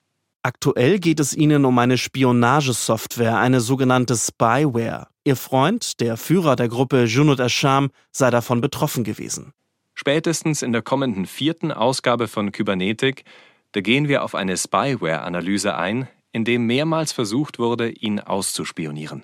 Aktuell 0.44 1.00
geht 1.00 1.20
es 1.20 1.36
ihnen 1.36 1.66
um 1.66 1.80
eine 1.80 1.98
Spionagesoftware, 1.98 3.38
eine 3.38 3.62
sogenannte 3.62 4.16
Spyware. 4.16 5.08
Ihr 5.24 5.36
Freund, 5.36 6.00
der 6.02 6.18
Führer 6.18 6.56
der 6.56 6.68
Gruppe 6.68 7.06
Junud 7.06 7.40
Asham, 7.40 7.90
sei 8.12 8.30
davon 8.30 8.62
betroffen 8.62 9.04
gewesen. 9.04 9.54
Spätestens 9.96 10.62
in 10.62 10.74
der 10.74 10.82
kommenden 10.82 11.26
vierten 11.26 11.72
Ausgabe 11.72 12.28
von 12.28 12.52
Kybernetik, 12.52 13.24
da 13.72 13.82
gehen 13.82 14.08
wir 14.08 14.24
auf 14.24 14.36
eine 14.36 14.58
Spyware-Analyse 14.58 15.76
ein, 15.76 16.08
in 16.32 16.44
dem 16.44 16.66
mehrmals 16.66 17.14
versucht 17.14 17.60
wurde, 17.60 17.90
ihn 17.90 18.20
auszuspionieren. 18.20 19.24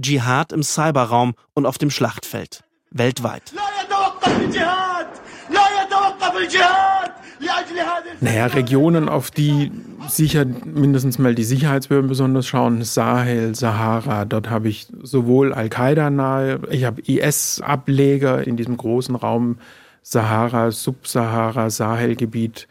Dschihad 0.00 0.52
im 0.52 0.62
Cyberraum 0.62 1.34
und 1.52 1.66
auf 1.66 1.78
dem 1.78 1.90
Schlachtfeld. 1.90 2.62
Weltweit. 2.90 3.52
Naja, 8.20 8.46
Regionen, 8.46 9.08
auf 9.08 9.30
die 9.30 9.72
sicher 10.08 10.44
mindestens 10.44 11.18
mal 11.18 11.34
die 11.34 11.44
Sicherheitsbehörden 11.44 12.08
besonders 12.08 12.46
schauen, 12.46 12.82
Sahel, 12.82 13.54
Sahara, 13.54 14.24
dort 14.24 14.50
habe 14.50 14.68
ich 14.68 14.88
sowohl 15.02 15.54
Al-Qaida 15.54 16.10
nahe, 16.10 16.60
ich 16.70 16.84
habe 16.84 17.00
IS-Ableger 17.02 18.46
in 18.46 18.56
diesem 18.56 18.76
großen 18.76 19.14
Raum 19.14 19.58
Sahara, 20.02 20.70
Subsahara, 20.70 21.70
Sahelgebiet. 21.70 22.68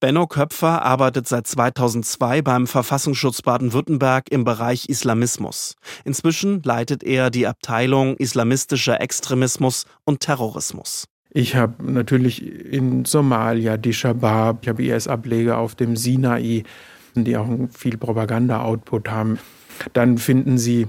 Benno 0.00 0.26
Köpfer 0.26 0.82
arbeitet 0.82 1.28
seit 1.28 1.46
2002 1.46 2.40
beim 2.40 2.66
Verfassungsschutz 2.66 3.42
Baden-Württemberg 3.42 4.30
im 4.30 4.44
Bereich 4.44 4.88
Islamismus. 4.88 5.74
Inzwischen 6.04 6.62
leitet 6.62 7.02
er 7.02 7.28
die 7.28 7.46
Abteilung 7.46 8.16
Islamistischer 8.16 8.98
Extremismus 8.98 9.84
und 10.04 10.20
Terrorismus. 10.20 11.04
Ich 11.32 11.54
habe 11.54 11.74
natürlich 11.92 12.44
in 12.72 13.04
Somalia 13.04 13.76
die 13.76 13.92
Shabab, 13.92 14.58
ich 14.62 14.68
habe 14.68 14.82
IS-Ableger 14.82 15.58
auf 15.58 15.76
dem 15.76 15.96
Sinai, 15.96 16.64
die 17.14 17.36
auch 17.36 17.48
viel 17.72 17.96
Propaganda-Output 17.96 19.08
haben. 19.08 19.38
Dann 19.92 20.18
finden 20.18 20.58
Sie 20.58 20.88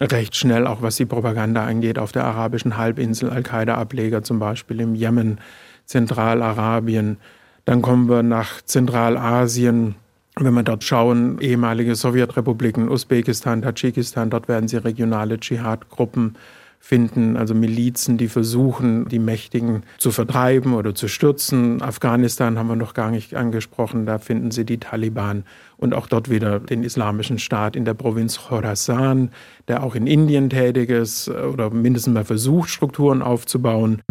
recht 0.00 0.34
schnell, 0.34 0.66
auch 0.66 0.82
was 0.82 0.96
die 0.96 1.04
Propaganda 1.04 1.64
angeht, 1.64 1.98
auf 1.98 2.10
der 2.10 2.24
arabischen 2.24 2.76
Halbinsel 2.76 3.30
Al-Qaida-Ableger, 3.30 4.22
zum 4.22 4.38
Beispiel 4.38 4.80
im 4.80 4.94
Jemen, 4.94 5.38
Zentralarabien. 5.84 7.18
Dann 7.64 7.82
kommen 7.82 8.08
wir 8.08 8.22
nach 8.22 8.62
Zentralasien. 8.62 9.94
Wenn 10.36 10.54
wir 10.54 10.62
dort 10.62 10.84
schauen, 10.84 11.38
ehemalige 11.40 11.94
Sowjetrepubliken, 11.94 12.88
Usbekistan, 12.88 13.60
Tadschikistan, 13.60 14.30
dort 14.30 14.48
werden 14.48 14.68
Sie 14.68 14.78
regionale 14.78 15.38
Dschihad-Gruppen 15.38 16.36
finden, 16.84 17.36
also 17.36 17.54
Milizen, 17.54 18.18
die 18.18 18.26
versuchen, 18.26 19.08
die 19.08 19.20
Mächtigen 19.20 19.84
zu 19.98 20.10
vertreiben 20.10 20.74
oder 20.74 20.96
zu 20.96 21.06
stürzen. 21.06 21.80
Afghanistan 21.80 22.58
haben 22.58 22.66
wir 22.66 22.74
noch 22.74 22.92
gar 22.92 23.12
nicht 23.12 23.36
angesprochen, 23.36 24.04
da 24.04 24.18
finden 24.18 24.50
Sie 24.50 24.64
die 24.64 24.78
Taliban 24.78 25.44
und 25.76 25.94
auch 25.94 26.08
dort 26.08 26.28
wieder 26.28 26.58
den 26.58 26.82
Islamischen 26.82 27.38
Staat 27.38 27.76
in 27.76 27.84
der 27.84 27.94
Provinz 27.94 28.48
Khorasan, 28.48 29.30
der 29.68 29.84
auch 29.84 29.94
in 29.94 30.08
Indien 30.08 30.50
tätig 30.50 30.90
ist 30.90 31.28
oder 31.28 31.70
mindestens 31.70 32.14
mal 32.14 32.24
versucht, 32.24 32.68
Strukturen 32.68 33.22
aufzubauen. 33.22 34.02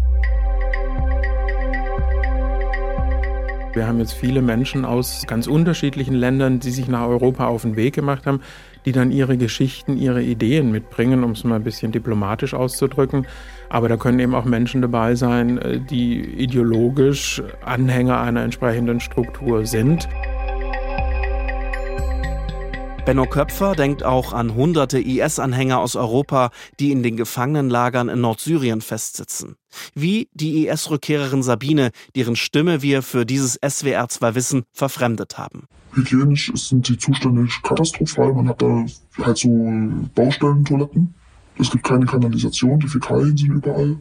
Wir 3.74 3.88
haben 3.88 4.00
jetzt 4.00 4.13
viele 4.13 4.42
Menschen 4.42 4.84
aus 4.86 5.24
ganz 5.28 5.48
unterschiedlichen 5.48 6.13
Ländern, 6.13 6.60
die 6.60 6.72
sich 6.72 6.88
nach 6.88 7.08
Europa 7.08 7.48
auf 7.48 7.62
den 7.62 7.75
Weg 7.75 7.96
gemacht 7.96 8.25
haben, 8.25 8.42
die 8.86 8.92
dann 8.92 9.12
ihre 9.12 9.38
Geschichten, 9.38 9.98
ihre 9.98 10.22
Ideen 10.22 10.72
mitbringen, 10.72 11.24
um 11.24 11.32
es 11.32 11.44
mal 11.44 11.56
ein 11.56 11.64
bisschen 11.64 11.92
diplomatisch 11.92 12.54
auszudrücken. 12.54 13.28
Aber 13.70 13.90
da 13.90 13.98
können 13.98 14.20
eben 14.20 14.36
auch 14.36 14.46
Menschen 14.46 14.82
dabei 14.82 15.16
sein, 15.16 15.58
äh, 15.58 15.80
die 15.80 16.20
ideologisch 16.22 17.42
Anhänger 17.64 18.20
einer 18.20 18.44
entsprechenden 18.44 19.00
Struktur 19.00 19.66
sind. 19.66 20.08
Benno 23.06 23.26
Köpfer 23.26 23.74
denkt 23.74 24.04
auch 24.04 24.32
an 24.32 24.54
hunderte 24.54 25.00
IS-Anhänger 25.00 25.80
aus 25.80 25.96
Europa, 25.96 26.52
die 26.80 26.92
in 26.92 27.02
den 27.02 27.18
Gefangenenlagern 27.18 28.10
in 28.10 28.22
Nordsyrien 28.22 28.82
festsitzen. 28.82 29.56
Wie 29.96 30.30
die 30.34 30.68
IS-Rückkehrerin 30.68 31.44
Sabine, 31.44 31.92
deren 32.16 32.36
Stimme 32.36 32.82
wir 32.82 33.01
für 33.01 33.25
dieses 33.25 33.62
SWR2 33.62 34.36
Wissen 34.36 34.63
verfremdet 34.74 35.38
haben. 35.38 35.68
Hygienisch 35.94 36.51
sind 36.56 36.88
die 36.88 36.98
Zustände 36.98 37.48
katastrophal. 37.63 38.34
Man 38.34 38.50
hat 38.50 38.62
da 38.62 38.86
halt 39.22 39.38
so 39.38 39.50
Baustellentoiletten. 40.16 41.13
Es 41.58 41.70
gibt 41.70 41.84
keine 41.84 42.06
Kanalisation, 42.06 42.80
die 42.80 42.88
Fäkalien 42.88 43.36
sind 43.36 43.51
überall. 43.51 43.98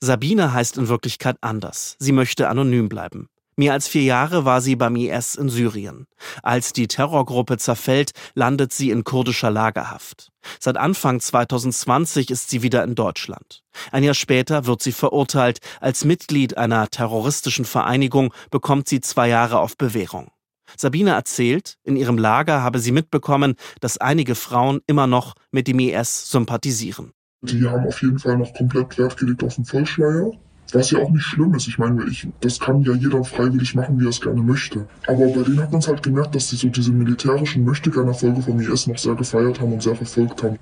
Sabine 0.00 0.52
heißt 0.52 0.78
in 0.78 0.88
Wirklichkeit 0.88 1.36
anders. 1.40 1.96
Sie 1.98 2.12
möchte 2.12 2.48
anonym 2.48 2.88
bleiben. 2.88 3.28
Mehr 3.56 3.74
als 3.74 3.86
vier 3.86 4.02
Jahre 4.02 4.44
war 4.44 4.62
sie 4.62 4.76
beim 4.76 4.96
IS 4.96 5.34
in 5.34 5.50
Syrien. 5.50 6.06
Als 6.42 6.72
die 6.72 6.88
Terrorgruppe 6.88 7.58
zerfällt, 7.58 8.12
landet 8.34 8.72
sie 8.72 8.90
in 8.90 9.04
kurdischer 9.04 9.50
Lagerhaft. 9.50 10.30
Seit 10.58 10.78
Anfang 10.78 11.20
2020 11.20 12.30
ist 12.30 12.48
sie 12.48 12.62
wieder 12.62 12.82
in 12.82 12.94
Deutschland. 12.94 13.62
Ein 13.90 14.04
Jahr 14.04 14.14
später 14.14 14.66
wird 14.66 14.82
sie 14.82 14.92
verurteilt. 14.92 15.58
Als 15.80 16.04
Mitglied 16.04 16.56
einer 16.56 16.88
terroristischen 16.88 17.66
Vereinigung 17.66 18.32
bekommt 18.50 18.88
sie 18.88 19.00
zwei 19.00 19.28
Jahre 19.28 19.58
auf 19.58 19.76
Bewährung. 19.76 20.30
Sabine 20.76 21.10
erzählt, 21.10 21.76
in 21.84 21.96
ihrem 21.96 22.16
Lager 22.16 22.62
habe 22.62 22.78
sie 22.78 22.92
mitbekommen, 22.92 23.56
dass 23.80 23.98
einige 23.98 24.34
Frauen 24.34 24.80
immer 24.86 25.06
noch 25.06 25.34
mit 25.50 25.68
dem 25.68 25.78
IS 25.78 26.30
sympathisieren. 26.30 27.12
Die 27.42 27.68
haben 27.68 27.86
auf 27.86 28.00
jeden 28.00 28.18
Fall 28.18 28.38
noch 28.38 28.54
komplett 28.54 28.96
Wert 28.98 29.16
gelegt 29.18 29.44
auf 29.44 29.56
den 29.56 29.64
Vollschleier. 29.64 30.30
Was 30.72 30.90
ja 30.90 31.00
auch 31.00 31.10
nicht 31.10 31.24
schlimm 31.24 31.54
ist. 31.54 31.68
Ich 31.68 31.78
meine, 31.78 32.04
ich, 32.08 32.26
das 32.40 32.58
kann 32.58 32.82
ja 32.82 32.94
jeder 32.94 33.22
freiwillig 33.24 33.74
machen, 33.74 34.00
wie 34.00 34.06
er 34.06 34.10
es 34.10 34.20
gerne 34.20 34.40
möchte. 34.40 34.88
Aber 35.06 35.26
bei 35.26 35.42
denen 35.42 35.60
hat 35.60 35.70
man 35.70 35.80
es 35.80 35.88
halt 35.88 36.02
gemerkt, 36.02 36.34
dass 36.34 36.48
sie 36.48 36.56
so 36.56 36.68
diese 36.68 36.92
militärischen 36.92 37.64
Möchtegern-Erfolge 37.64 38.42
vom 38.42 38.58
IS 38.58 38.86
noch 38.86 38.98
sehr 38.98 39.14
gefeiert 39.14 39.60
haben 39.60 39.72
und 39.74 39.82
sehr 39.82 39.96
verfolgt 39.96 40.42
haben. 40.42 40.58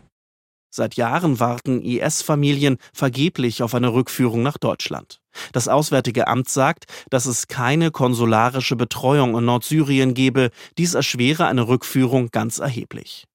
Seit 0.72 0.94
Jahren 0.94 1.40
warten 1.40 1.82
IS-Familien 1.82 2.76
vergeblich 2.92 3.64
auf 3.64 3.74
eine 3.74 3.92
Rückführung 3.92 4.42
nach 4.42 4.56
Deutschland. 4.56 5.20
Das 5.52 5.66
Auswärtige 5.66 6.28
Amt 6.28 6.48
sagt, 6.48 6.84
dass 7.10 7.26
es 7.26 7.48
keine 7.48 7.90
konsularische 7.90 8.76
Betreuung 8.76 9.36
in 9.36 9.44
Nordsyrien 9.44 10.14
gebe. 10.14 10.50
Dies 10.78 10.94
erschwere 10.94 11.46
eine 11.46 11.66
Rückführung 11.66 12.28
ganz 12.30 12.60
erheblich. 12.60 13.26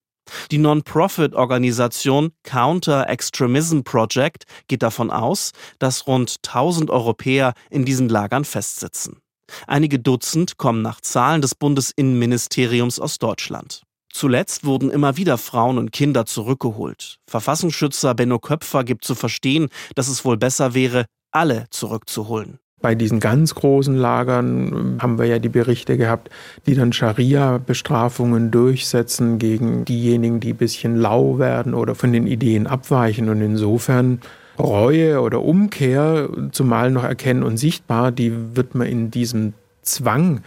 Die 0.50 0.58
Non-Profit-Organisation 0.58 2.32
Counter 2.42 3.08
Extremism 3.08 3.80
Project 3.80 4.44
geht 4.68 4.82
davon 4.82 5.10
aus, 5.10 5.52
dass 5.78 6.06
rund 6.06 6.36
1000 6.46 6.90
Europäer 6.90 7.54
in 7.70 7.84
diesen 7.84 8.08
Lagern 8.08 8.44
festsitzen. 8.44 9.20
Einige 9.66 9.98
Dutzend 9.98 10.56
kommen 10.56 10.82
nach 10.82 11.00
Zahlen 11.00 11.40
des 11.40 11.54
Bundesinnenministeriums 11.54 12.98
aus 12.98 13.18
Deutschland. 13.18 13.82
Zuletzt 14.12 14.64
wurden 14.64 14.90
immer 14.90 15.16
wieder 15.16 15.36
Frauen 15.36 15.78
und 15.78 15.92
Kinder 15.92 16.24
zurückgeholt. 16.24 17.18
Verfassungsschützer 17.28 18.14
Benno 18.14 18.38
Köpfer 18.38 18.82
gibt 18.82 19.04
zu 19.04 19.14
verstehen, 19.14 19.68
dass 19.94 20.08
es 20.08 20.24
wohl 20.24 20.38
besser 20.38 20.74
wäre, 20.74 21.04
alle 21.32 21.66
zurückzuholen. 21.70 22.58
Bei 22.82 22.94
diesen 22.94 23.20
ganz 23.20 23.54
großen 23.54 23.96
Lagern 23.96 24.98
haben 25.00 25.18
wir 25.18 25.24
ja 25.24 25.38
die 25.38 25.48
Berichte 25.48 25.96
gehabt, 25.96 26.28
die 26.66 26.74
dann 26.74 26.92
Scharia-Bestrafungen 26.92 28.50
durchsetzen 28.50 29.38
gegen 29.38 29.84
diejenigen, 29.84 30.40
die 30.40 30.52
ein 30.52 30.56
bisschen 30.56 30.96
lau 30.96 31.38
werden 31.38 31.72
oder 31.74 31.94
von 31.94 32.12
den 32.12 32.26
Ideen 32.26 32.66
abweichen. 32.66 33.30
Und 33.30 33.40
insofern 33.40 34.20
Reue 34.58 35.20
oder 35.20 35.42
Umkehr, 35.42 36.28
zumal 36.52 36.90
noch 36.90 37.04
erkennen 37.04 37.42
und 37.42 37.56
sichtbar, 37.56 38.12
die 38.12 38.32
wird 38.54 38.74
man 38.74 38.86
in 38.86 39.10
diesem 39.10 39.54
Zwang 39.82 40.42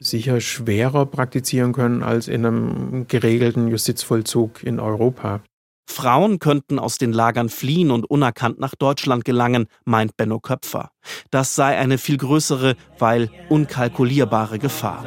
sicher 0.00 0.40
schwerer 0.40 1.06
praktizieren 1.06 1.72
können 1.72 2.02
als 2.02 2.28
in 2.28 2.44
einem 2.44 3.06
geregelten 3.08 3.68
Justizvollzug 3.68 4.62
in 4.62 4.80
Europa. 4.80 5.40
Frauen 5.86 6.38
könnten 6.38 6.78
aus 6.78 6.98
den 6.98 7.12
Lagern 7.12 7.48
fliehen 7.48 7.90
und 7.90 8.08
unerkannt 8.10 8.58
nach 8.58 8.74
Deutschland 8.74 9.24
gelangen, 9.24 9.66
meint 9.84 10.16
Benno 10.16 10.40
Köpfer. 10.40 10.90
Das 11.30 11.54
sei 11.54 11.78
eine 11.78 11.98
viel 11.98 12.16
größere, 12.16 12.74
weil 12.98 13.30
unkalkulierbare 13.48 14.58
Gefahr. 14.58 15.04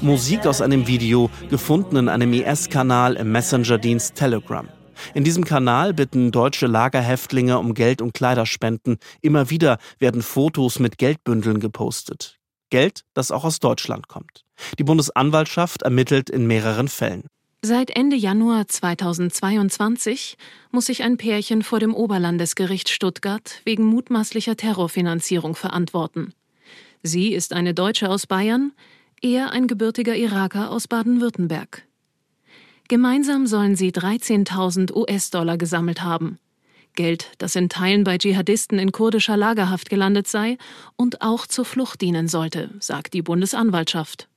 Musik 0.00 0.46
aus 0.46 0.60
einem 0.60 0.86
Video, 0.86 1.30
gefunden 1.48 1.96
in 1.96 2.08
einem 2.08 2.32
IS-Kanal 2.32 3.14
im 3.14 3.30
Messenger-Dienst 3.30 4.16
Telegram. 4.16 4.68
In 5.14 5.24
diesem 5.24 5.44
Kanal 5.44 5.94
bitten 5.94 6.32
deutsche 6.32 6.66
Lagerhäftlinge 6.66 7.58
um 7.58 7.74
Geld 7.74 8.02
und 8.02 8.14
Kleiderspenden. 8.14 8.98
Immer 9.20 9.50
wieder 9.50 9.78
werden 9.98 10.22
Fotos 10.22 10.78
mit 10.78 10.98
Geldbündeln 10.98 11.60
gepostet. 11.60 12.41
Geld, 12.72 13.04
das 13.14 13.30
auch 13.30 13.44
aus 13.44 13.60
Deutschland 13.60 14.08
kommt. 14.08 14.44
Die 14.78 14.84
Bundesanwaltschaft 14.84 15.82
ermittelt 15.82 16.30
in 16.30 16.46
mehreren 16.46 16.88
Fällen. 16.88 17.24
Seit 17.60 17.90
Ende 17.90 18.16
Januar 18.16 18.66
2022 18.66 20.36
muss 20.72 20.86
sich 20.86 21.04
ein 21.04 21.18
Pärchen 21.18 21.62
vor 21.62 21.78
dem 21.78 21.94
Oberlandesgericht 21.94 22.88
Stuttgart 22.88 23.60
wegen 23.64 23.84
mutmaßlicher 23.84 24.56
Terrorfinanzierung 24.56 25.54
verantworten. 25.54 26.32
Sie 27.02 27.34
ist 27.34 27.52
eine 27.52 27.74
Deutsche 27.74 28.08
aus 28.08 28.26
Bayern, 28.26 28.72
er 29.20 29.52
ein 29.52 29.66
gebürtiger 29.66 30.16
Iraker 30.16 30.70
aus 30.70 30.88
Baden-Württemberg. 30.88 31.86
Gemeinsam 32.88 33.46
sollen 33.46 33.76
sie 33.76 33.90
13.000 33.90 34.92
US-Dollar 34.96 35.58
gesammelt 35.58 36.02
haben. 36.02 36.38
Geld, 36.94 37.30
das 37.38 37.56
in 37.56 37.68
Teilen 37.68 38.04
bei 38.04 38.18
Dschihadisten 38.18 38.78
in 38.78 38.92
kurdischer 38.92 39.36
Lagerhaft 39.36 39.90
gelandet 39.90 40.28
sei 40.28 40.58
und 40.96 41.22
auch 41.22 41.46
zur 41.46 41.64
Flucht 41.64 42.00
dienen 42.00 42.28
sollte, 42.28 42.70
sagt 42.80 43.14
die 43.14 43.22
Bundesanwaltschaft. 43.22 44.28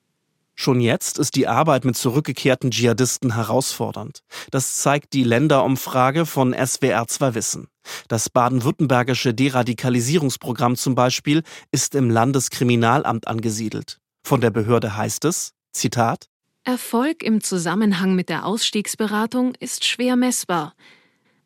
Schon 0.57 0.79
jetzt 0.79 1.19
ist 1.19 1.35
die 1.35 1.47
Arbeit 1.47 1.83
mit 1.83 1.97
zurückgekehrten 1.97 2.71
Dschihadisten 2.71 3.35
herausfordernd. 3.35 4.21
Das 4.51 4.77
zeigt 4.77 5.13
die 5.13 5.23
Länderumfrage 5.25 6.25
von 6.25 6.53
SWR 6.53 7.07
2 7.07 7.35
Wissen. 7.35 7.67
Das 8.07 8.29
baden-württembergische 8.29 9.33
Deradikalisierungsprogramm 9.33 10.77
zum 10.77 10.95
Beispiel 10.95 11.43
ist 11.71 11.93
im 11.93 12.09
Landeskriminalamt 12.09 13.27
angesiedelt. 13.27 13.99
Von 14.23 14.39
der 14.39 14.49
Behörde 14.49 14.95
heißt 14.95 15.25
es, 15.25 15.51
Zitat, 15.73 16.29
Erfolg 16.63 17.21
im 17.21 17.41
Zusammenhang 17.41 18.15
mit 18.15 18.29
der 18.29 18.45
Ausstiegsberatung 18.45 19.53
ist 19.59 19.85
schwer 19.85 20.15
messbar. 20.15 20.73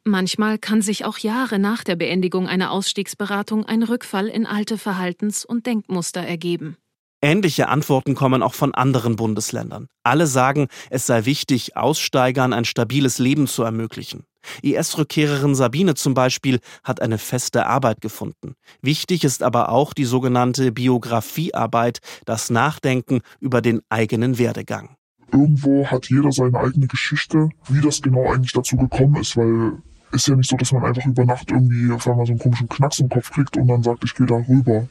Manchmal 0.04 0.58
kann 0.58 0.82
sich 0.82 1.06
auch 1.06 1.18
Jahre 1.18 1.60
nach 1.60 1.84
der 1.84 1.96
Beendigung 1.96 2.48
einer 2.48 2.72
Ausstiegsberatung 2.72 3.66
ein 3.66 3.84
Rückfall 3.84 4.28
in 4.28 4.46
alte 4.46 4.78
Verhaltens- 4.78 5.46
und 5.46 5.66
Denkmuster 5.66 6.22
ergeben. 6.22 6.78
Ähnliche 7.22 7.68
Antworten 7.68 8.16
kommen 8.16 8.42
auch 8.42 8.54
von 8.54 8.74
anderen 8.74 9.18
Bundesländern. 9.18 9.88
Alle 10.04 10.26
sagen, 10.26 10.70
es 10.90 11.06
sei 11.06 11.26
wichtig, 11.26 11.76
Aussteigern 11.76 12.54
ein 12.54 12.64
stabiles 12.64 13.20
Leben 13.20 13.46
zu 13.46 13.64
ermöglichen. 13.64 14.24
IS-Rückkehrerin 14.62 15.54
Sabine 15.54 15.96
zum 15.96 16.14
Beispiel 16.14 16.60
hat 16.82 17.02
eine 17.02 17.18
feste 17.18 17.66
Arbeit 17.66 18.00
gefunden. 18.00 18.56
Wichtig 18.82 19.26
ist 19.26 19.44
aber 19.44 19.68
auch 19.70 19.94
die 19.94 20.06
sogenannte 20.06 20.72
Biografiearbeit, 20.72 22.00
das 22.24 22.50
Nachdenken 22.50 23.20
über 23.42 23.62
den 23.62 23.82
eigenen 23.90 24.38
Werdegang. 24.38 24.96
Irgendwo 25.32 25.86
hat 25.86 26.10
jeder 26.10 26.32
seine 26.32 26.60
eigene 26.60 26.88
Geschichte, 26.88 27.50
wie 27.70 27.82
das 27.82 28.02
genau 28.02 28.32
eigentlich 28.32 28.54
dazu 28.54 28.78
gekommen 28.78 29.18
ist, 29.18 29.38
weil 29.38 29.74
ist 30.12 30.28
ja 30.28 30.36
nicht 30.36 30.50
so, 30.50 30.58
dass 30.58 30.72
man 30.72 30.84
einfach 30.86 31.06
über 31.06 31.24
Nacht 31.24 31.52
irgendwie 31.52 31.92
auf 31.92 32.08
einmal 32.08 32.26
so 32.26 32.32
einen 32.32 32.40
komischen 32.40 32.68
Knacks 32.68 33.00
im 33.00 33.10
Kopf 33.10 33.32
kriegt 33.32 33.58
und 33.58 33.68
dann 33.68 33.84
sagt, 33.84 34.04
ich 34.04 34.16
gehe 34.16 34.26
da 34.26 34.44
rüber 34.48 34.88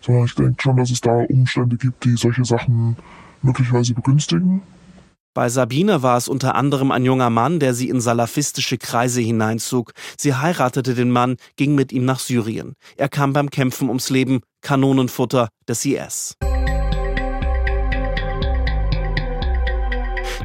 sondern 0.00 0.24
ich 0.24 0.34
denke 0.34 0.62
schon, 0.62 0.76
dass 0.76 0.90
es 0.90 1.00
da 1.00 1.12
Umstände 1.28 1.76
gibt, 1.76 2.04
die 2.04 2.16
solche 2.16 2.44
Sachen 2.44 2.96
möglicherweise 3.42 3.94
begünstigen. 3.94 4.62
Bei 5.34 5.48
Sabine 5.48 6.02
war 6.02 6.16
es 6.16 6.28
unter 6.28 6.56
anderem 6.56 6.90
ein 6.90 7.04
junger 7.04 7.30
Mann, 7.30 7.60
der 7.60 7.72
sie 7.74 7.88
in 7.88 8.00
salafistische 8.00 8.78
Kreise 8.78 9.20
hineinzog. 9.20 9.92
Sie 10.16 10.34
heiratete 10.34 10.94
den 10.94 11.10
Mann, 11.10 11.36
ging 11.56 11.74
mit 11.74 11.92
ihm 11.92 12.04
nach 12.04 12.18
Syrien. 12.18 12.74
Er 12.96 13.08
kam 13.08 13.32
beim 13.32 13.50
Kämpfen 13.50 13.88
ums 13.88 14.10
Leben, 14.10 14.40
Kanonenfutter 14.62 15.48
des 15.68 15.84
IS. 15.84 16.34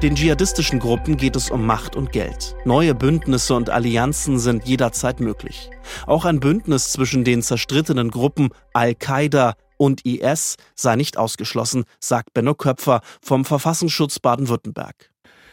Den 0.03 0.15
dschihadistischen 0.15 0.79
Gruppen 0.79 1.15
geht 1.15 1.37
es 1.37 1.49
um 1.49 1.65
Macht 1.65 1.95
und 1.95 2.11
Geld. 2.11 2.57
Neue 2.65 2.93
Bündnisse 2.93 3.55
und 3.55 3.69
Allianzen 3.69 4.37
sind 4.37 4.65
jederzeit 4.65 5.21
möglich. 5.21 5.69
Auch 6.07 6.25
ein 6.25 6.41
Bündnis 6.41 6.91
zwischen 6.91 7.23
den 7.23 7.41
zerstrittenen 7.41 8.11
Gruppen 8.11 8.49
Al-Qaida 8.73 9.53
und 9.77 10.05
IS 10.05 10.57
sei 10.75 10.97
nicht 10.97 11.17
ausgeschlossen, 11.17 11.85
sagt 12.01 12.33
Benno 12.33 12.53
Köpfer 12.53 12.99
vom 13.21 13.45
Verfassungsschutz 13.45 14.19
Baden-Württemberg. 14.19 15.09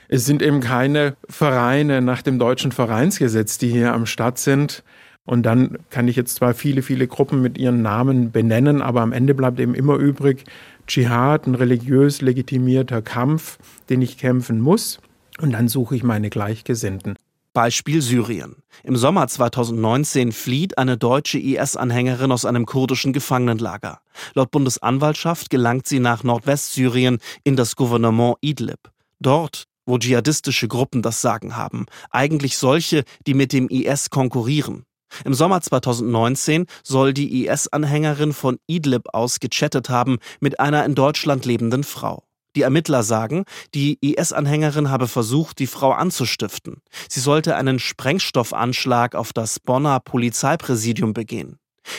Es 0.08 0.26
sind 0.26 0.42
eben 0.42 0.58
keine 0.58 1.14
Vereine 1.28 2.02
nach 2.02 2.20
dem 2.20 2.40
deutschen 2.40 2.72
Vereinsgesetz, 2.72 3.56
die 3.58 3.68
hier 3.68 3.94
am 3.94 4.04
Start 4.04 4.38
sind. 4.38 4.82
Und 5.26 5.44
dann 5.44 5.78
kann 5.90 6.08
ich 6.08 6.16
jetzt 6.16 6.34
zwar 6.34 6.54
viele, 6.54 6.82
viele 6.82 7.06
Gruppen 7.06 7.40
mit 7.40 7.56
ihren 7.56 7.82
Namen 7.82 8.32
benennen, 8.32 8.82
aber 8.82 9.02
am 9.02 9.12
Ende 9.12 9.32
bleibt 9.32 9.60
eben 9.60 9.74
immer 9.74 9.94
übrig, 9.94 10.42
Dschihad, 10.90 11.46
ein 11.46 11.55
religiös 11.55 12.20
legitimierter 12.20 13.00
Kampf, 13.00 13.59
den 13.88 14.03
ich 14.03 14.18
kämpfen 14.18 14.61
muss. 14.61 14.98
Und 15.40 15.53
dann 15.53 15.68
suche 15.68 15.94
ich 15.94 16.03
meine 16.03 16.31
Gleichgesinnten. 16.31 17.14
Beispiel 17.53 18.03
Syrien. 18.03 18.57
Im 18.83 18.96
Sommer 18.96 19.29
2019 19.29 20.33
flieht 20.33 20.79
eine 20.79 20.98
deutsche 20.98 21.38
IS-Anhängerin 21.38 22.33
aus 22.33 22.44
einem 22.44 22.66
kurdischen 22.66 23.12
Gefangenenlager. 23.12 24.00
Laut 24.35 24.50
Bundesanwaltschaft 24.50 25.48
gelangt 25.48 25.87
sie 25.87 26.00
nach 26.00 26.24
Nordwestsyrien 26.24 27.18
in 27.44 27.55
das 27.55 27.76
Gouvernement 27.76 28.38
Idlib. 28.40 28.90
Dort, 29.20 29.66
wo 29.87 29.96
dschihadistische 29.96 30.66
Gruppen 30.66 31.03
das 31.03 31.20
Sagen 31.20 31.57
haben, 31.57 31.87
eigentlich 32.11 32.59
solche, 32.59 33.05
die 33.29 33.35
mit 33.35 33.53
dem 33.53 33.68
IS 33.68 34.11
konkurrieren. 34.11 34.87
Im 35.24 35.34
Sommer 35.34 35.60
2019 35.60 36.66
soll 36.82 37.12
die 37.12 37.46
IS-Anhängerin 37.46 38.32
von 38.32 38.58
Idlib 38.66 39.08
aus 39.12 39.40
gechattet 39.40 39.90
haben 39.90 40.18
mit 40.40 40.60
einer 40.60 40.84
in 40.84 40.94
Deutschland 40.94 41.44
lebenden 41.44 41.84
Frau. 41.84 42.24
Die 42.56 42.62
Ermittler 42.62 43.04
sagen, 43.04 43.44
die 43.74 43.98
IS-Anhängerin 44.00 44.90
habe 44.90 45.06
versucht, 45.06 45.60
die 45.60 45.68
Frau 45.68 45.92
anzustiften. 45.92 46.82
Sie 47.08 47.20
sollte 47.20 47.54
einen 47.54 47.78
Sprengstoffanschlag 47.78 49.14
auf 49.14 49.32
das 49.32 49.60
Bonner 49.60 50.00
Polizeipräsidium 50.00 51.12
begehen. 51.12 51.58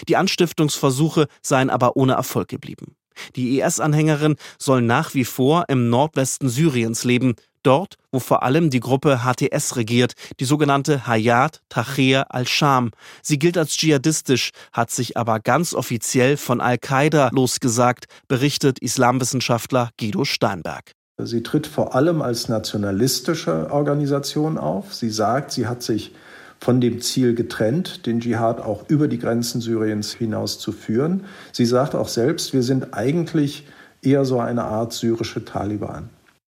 Die 0.09 0.17
Anstiftungsversuche 0.17 1.27
seien 1.41 1.69
aber 1.69 1.95
ohne 1.95 2.13
Erfolg 2.13 2.49
geblieben. 2.49 2.95
Die 3.35 3.59
IS-Anhängerin 3.59 4.35
soll 4.57 4.81
nach 4.81 5.13
wie 5.13 5.25
vor 5.25 5.65
im 5.67 5.89
Nordwesten 5.89 6.49
Syriens 6.49 7.03
leben, 7.03 7.35
dort, 7.63 7.95
wo 8.11 8.19
vor 8.19 8.43
allem 8.43 8.69
die 8.69 8.79
Gruppe 8.79 9.21
HTS 9.23 9.75
regiert, 9.75 10.13
die 10.39 10.45
sogenannte 10.45 11.07
Hayat 11.07 11.61
Tahrir 11.69 12.25
al-Sham. 12.33 12.91
Sie 13.21 13.39
gilt 13.39 13.57
als 13.57 13.71
dschihadistisch, 13.71 14.51
hat 14.73 14.91
sich 14.91 15.17
aber 15.17 15.39
ganz 15.39 15.73
offiziell 15.73 16.37
von 16.37 16.61
Al-Qaida 16.61 17.29
losgesagt, 17.33 18.05
berichtet 18.27 18.79
Islamwissenschaftler 18.79 19.89
Guido 19.99 20.25
Steinberg. 20.25 20.91
Sie 21.17 21.43
tritt 21.43 21.67
vor 21.67 21.95
allem 21.95 22.21
als 22.21 22.49
nationalistische 22.49 23.71
Organisation 23.71 24.57
auf. 24.57 24.93
Sie 24.93 25.09
sagt, 25.09 25.51
sie 25.51 25.67
hat 25.67 25.83
sich 25.83 26.13
von 26.59 26.79
dem 26.79 27.01
Ziel 27.01 27.33
getrennt, 27.33 28.05
den 28.05 28.19
Dschihad 28.19 28.61
auch 28.61 28.87
über 28.87 29.07
die 29.07 29.17
Grenzen 29.17 29.61
Syriens 29.61 30.13
hinaus 30.13 30.59
zu 30.59 30.71
führen. 30.71 31.25
Sie 31.51 31.65
sagt 31.65 31.95
auch 31.95 32.07
selbst, 32.07 32.53
wir 32.53 32.63
sind 32.63 32.93
eigentlich 32.93 33.67
eher 34.01 34.25
so 34.25 34.39
eine 34.39 34.63
Art 34.63 34.93
syrische 34.93 35.43
Taliban. 35.43 36.09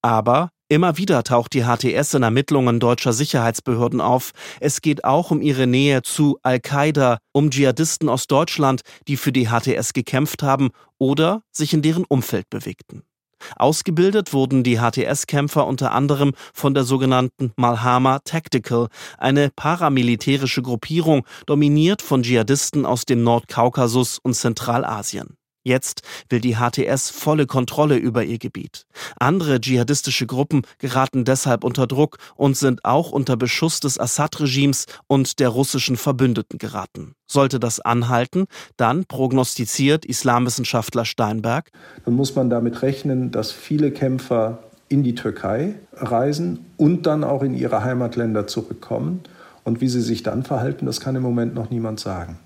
Aber 0.02 0.50
immer 0.68 0.96
wieder 0.98 1.22
taucht 1.22 1.55
die 1.55 1.64
HTS 1.64 2.14
in 2.14 2.22
Ermittlungen 2.22 2.81
deutscher 2.81 3.12
Sicherheitsbehörden 3.12 4.00
auf. 4.00 4.33
Es 4.61 4.81
geht 4.81 5.05
auch 5.05 5.31
um 5.31 5.42
ihre 5.42 5.66
Nähe 5.66 6.03
zu 6.03 6.38
Al-Qaida, 6.42 7.18
um 7.33 7.50
Dschihadisten 7.50 8.09
aus 8.09 8.27
Deutschland, 8.27 8.83
die 9.09 9.16
für 9.16 9.33
die 9.33 9.48
HTS 9.48 9.92
gekämpft 9.92 10.42
haben 10.42 10.70
oder 10.98 11.42
sich 11.53 11.74
in 11.74 11.83
deren 11.83 12.05
Umfeld 12.05 12.48
bewegten. 12.50 13.03
Ausgebildet 13.57 14.33
wurden 14.33 14.62
die 14.62 14.79
HTS-Kämpfer 14.79 15.66
unter 15.66 15.92
anderem 15.92 16.33
von 16.53 16.74
der 16.74 16.85
sogenannten 16.85 17.53
Malhama 17.57 18.20
Tactical, 18.20 18.88
eine 19.18 19.50
paramilitärische 19.55 20.62
Gruppierung, 20.62 21.27
dominiert 21.46 22.03
von 22.03 22.22
Dschihadisten 22.22 22.87
aus 22.87 23.05
dem 23.05 23.22
Nordkaukasus 23.22 24.18
und 24.18 24.35
Zentralasien. 24.35 25.37
Jetzt 25.64 26.03
will 26.29 26.40
die 26.40 26.57
HTS 26.57 27.09
volle 27.09 27.46
Kontrolle 27.46 27.96
über 27.96 28.22
ihr 28.22 28.38
Gebiet. 28.38 28.87
Andere 29.18 29.61
dschihadistische 29.61 30.27
Gruppen 30.27 30.62
geraten 30.79 31.24
deshalb 31.24 31.64
unter 31.64 31.87
Druck 31.87 32.18
und 32.37 32.57
sind 32.57 32.85
auch 32.85 33.11
unter 33.11 33.38
Beschuss 33.38 33.81
des 33.81 33.98
Assad-Regimes 33.98 34.85
und 35.07 35.40
der 35.40 35.48
russischen 35.48 35.96
Verbündeten 35.96 36.59
geraten. 36.59 37.14
Sollte 37.27 37.59
das 37.59 37.81
anhalten, 37.81 38.44
dann 38.77 39.07
prognostiziert 39.07 40.05
Islamwissenschaftler 40.05 41.07
Steinberg, 41.07 41.70
dann 42.05 42.14
muss 42.14 42.35
man 42.35 42.50
damit 42.50 42.83
rechnen, 42.83 43.31
dass 43.31 43.50
viele 43.50 43.90
Kämpfer 43.90 44.59
in 44.88 45.03
die 45.03 45.14
Türkei 45.14 45.74
reisen 45.94 46.66
und 46.77 47.07
dann 47.07 47.24
auch 47.24 47.42
in 47.42 47.55
ihre 47.55 47.83
Heimatländer 47.83 48.46
zurückkommen. 48.46 49.22
Und 49.64 49.81
wie 49.81 49.88
sie 49.88 50.03
sich 50.03 50.22
dann 50.22 50.42
verhalten, 50.42 50.85
das 50.85 51.00
kann 51.00 51.16
im 51.16 51.22
Moment 51.22 51.55
noch 51.55 51.70
niemand 51.70 51.98
sagen. 51.98 52.38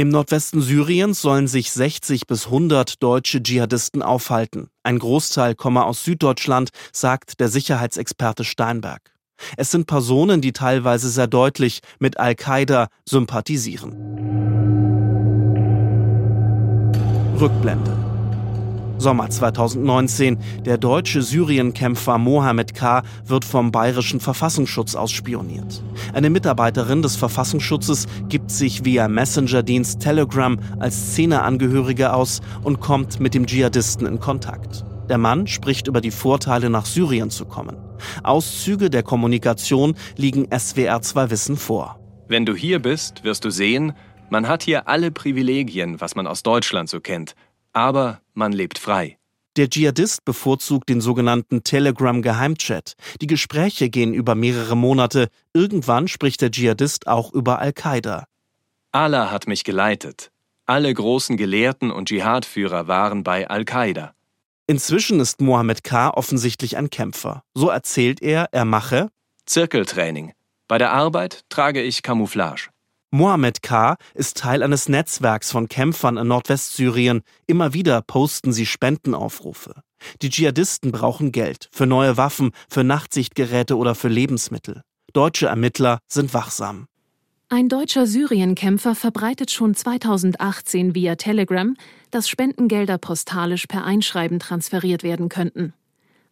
Im 0.00 0.08
Nordwesten 0.08 0.62
Syriens 0.62 1.20
sollen 1.20 1.46
sich 1.46 1.70
60 1.72 2.26
bis 2.26 2.46
100 2.46 3.02
deutsche 3.02 3.42
Dschihadisten 3.42 4.00
aufhalten. 4.00 4.68
Ein 4.82 4.98
Großteil 4.98 5.54
komme 5.54 5.84
aus 5.84 6.04
Süddeutschland, 6.04 6.70
sagt 6.90 7.38
der 7.38 7.50
Sicherheitsexperte 7.50 8.44
Steinberg. 8.44 9.12
Es 9.58 9.70
sind 9.70 9.86
Personen, 9.86 10.40
die 10.40 10.54
teilweise 10.54 11.10
sehr 11.10 11.26
deutlich 11.26 11.80
mit 11.98 12.18
Al-Qaida 12.18 12.88
sympathisieren. 13.06 13.92
Rückblende. 17.38 17.99
Sommer 19.00 19.30
2019. 19.30 20.36
Der 20.66 20.76
deutsche 20.76 21.22
Syrienkämpfer 21.22 22.18
Mohammed 22.18 22.74
K. 22.74 23.02
wird 23.24 23.46
vom 23.46 23.72
bayerischen 23.72 24.20
Verfassungsschutz 24.20 24.94
ausspioniert. 24.94 25.82
Eine 26.12 26.28
Mitarbeiterin 26.28 27.00
des 27.00 27.16
Verfassungsschutzes 27.16 28.06
gibt 28.28 28.50
sich 28.50 28.84
via 28.84 29.08
Messenger-Dienst 29.08 30.00
Telegram 30.00 30.60
als 30.78 31.12
Szeneangehörige 31.12 32.12
aus 32.12 32.42
und 32.62 32.80
kommt 32.80 33.20
mit 33.20 33.32
dem 33.32 33.46
Dschihadisten 33.46 34.06
in 34.06 34.20
Kontakt. 34.20 34.84
Der 35.08 35.16
Mann 35.16 35.46
spricht 35.46 35.88
über 35.88 36.02
die 36.02 36.10
Vorteile, 36.10 36.68
nach 36.68 36.84
Syrien 36.84 37.30
zu 37.30 37.46
kommen. 37.46 37.78
Auszüge 38.22 38.90
der 38.90 39.02
Kommunikation 39.02 39.94
liegen 40.16 40.46
SWR 40.56 41.00
2 41.00 41.30
Wissen 41.30 41.56
vor. 41.56 41.98
Wenn 42.28 42.44
du 42.44 42.54
hier 42.54 42.80
bist, 42.80 43.24
wirst 43.24 43.46
du 43.46 43.50
sehen, 43.50 43.94
man 44.28 44.46
hat 44.46 44.62
hier 44.62 44.86
alle 44.86 45.10
Privilegien, 45.10 46.00
was 46.02 46.14
man 46.14 46.26
aus 46.26 46.42
Deutschland 46.44 46.88
so 46.90 47.00
kennt. 47.00 47.34
Aber 47.72 48.20
man 48.34 48.52
lebt 48.52 48.78
frei. 48.78 49.18
Der 49.56 49.68
Dschihadist 49.68 50.24
bevorzugt 50.24 50.88
den 50.88 51.00
sogenannten 51.00 51.64
Telegram-Geheimchat. 51.64 52.94
Die 53.20 53.26
Gespräche 53.26 53.90
gehen 53.90 54.14
über 54.14 54.34
mehrere 54.34 54.76
Monate. 54.76 55.28
Irgendwann 55.52 56.08
spricht 56.08 56.40
der 56.40 56.50
Dschihadist 56.50 57.06
auch 57.08 57.32
über 57.32 57.58
Al-Qaida. 57.58 58.26
Allah 58.92 59.30
hat 59.30 59.46
mich 59.48 59.64
geleitet. 59.64 60.30
Alle 60.66 60.94
großen 60.94 61.36
Gelehrten 61.36 61.90
und 61.90 62.08
Dschihadführer 62.08 62.86
waren 62.86 63.24
bei 63.24 63.48
Al-Qaida. 63.48 64.14
Inzwischen 64.68 65.18
ist 65.18 65.40
Mohammed 65.40 65.82
K. 65.82 66.10
offensichtlich 66.10 66.76
ein 66.76 66.90
Kämpfer. 66.90 67.42
So 67.54 67.70
erzählt 67.70 68.22
er, 68.22 68.48
er 68.52 68.64
mache 68.64 69.10
Zirkeltraining. 69.46 70.32
Bei 70.68 70.78
der 70.78 70.92
Arbeit 70.92 71.44
trage 71.48 71.82
ich 71.82 72.04
Camouflage. 72.04 72.68
Mohammed 73.12 73.62
K. 73.62 73.96
ist 74.14 74.36
Teil 74.36 74.62
eines 74.62 74.88
Netzwerks 74.88 75.50
von 75.50 75.68
Kämpfern 75.68 76.16
in 76.16 76.28
Nordwestsyrien. 76.28 77.22
Immer 77.48 77.74
wieder 77.74 78.02
posten 78.02 78.52
sie 78.52 78.66
Spendenaufrufe. 78.66 79.82
Die 80.22 80.30
Dschihadisten 80.30 80.92
brauchen 80.92 81.32
Geld 81.32 81.68
für 81.72 81.86
neue 81.86 82.16
Waffen, 82.16 82.52
für 82.68 82.84
Nachtsichtgeräte 82.84 83.76
oder 83.76 83.96
für 83.96 84.06
Lebensmittel. 84.06 84.82
Deutsche 85.12 85.46
Ermittler 85.46 85.98
sind 86.06 86.32
wachsam. 86.34 86.86
Ein 87.48 87.68
deutscher 87.68 88.06
Syrienkämpfer 88.06 88.94
verbreitet 88.94 89.50
schon 89.50 89.74
2018 89.74 90.94
via 90.94 91.16
Telegram, 91.16 91.76
dass 92.12 92.28
Spendengelder 92.28 92.96
postalisch 92.96 93.66
per 93.66 93.84
Einschreiben 93.84 94.38
transferiert 94.38 95.02
werden 95.02 95.28
könnten. 95.28 95.74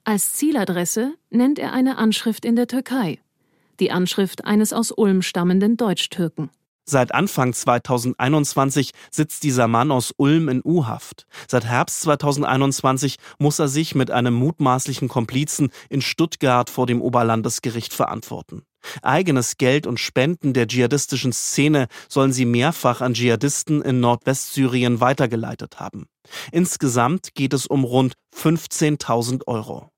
Als 0.04 0.34
Zieladresse 0.34 1.14
nennt 1.30 1.58
er 1.58 1.72
eine 1.72 1.98
Anschrift 1.98 2.44
in 2.44 2.54
der 2.54 2.68
Türkei. 2.68 3.18
Die 3.80 3.90
Anschrift 3.90 4.44
eines 4.44 4.72
aus 4.72 4.92
Ulm 4.92 5.22
stammenden 5.22 5.76
Deutsch-Türken. 5.76 6.50
Seit 6.90 7.14
Anfang 7.14 7.53
2021 7.53 8.92
sitzt 9.11 9.42
dieser 9.42 9.68
Mann 9.68 9.90
aus 9.90 10.14
Ulm 10.16 10.48
in 10.48 10.62
U-Haft. 10.64 11.27
Seit 11.46 11.66
Herbst 11.66 12.01
2021 12.01 13.16
muss 13.38 13.59
er 13.59 13.68
sich 13.68 13.94
mit 13.94 14.11
einem 14.11 14.33
mutmaßlichen 14.33 15.07
Komplizen 15.07 15.68
in 15.90 16.01
Stuttgart 16.01 16.70
vor 16.70 16.87
dem 16.87 17.03
Oberlandesgericht 17.03 17.92
verantworten. 17.92 18.62
Eigenes 19.03 19.59
Geld 19.59 19.87
und 19.87 20.01
Spenden 20.01 20.55
der 20.55 20.66
dschihadistischen 20.66 21.35
Szene 21.35 21.88
sollen 22.09 22.33
sie 22.33 22.46
mehrfach 22.46 23.03
an 23.03 23.12
Dschihadisten 23.12 23.83
in 23.83 24.01
Nordwestsyrien 24.01 25.03
weitergeleitet 25.03 25.81
haben. 25.81 26.07
Insgesamt 26.53 27.35
geht 27.35 27.53
es 27.53 27.66
um 27.66 27.85
rund 27.85 28.14
15.000 28.35 29.46
Euro. 29.46 29.90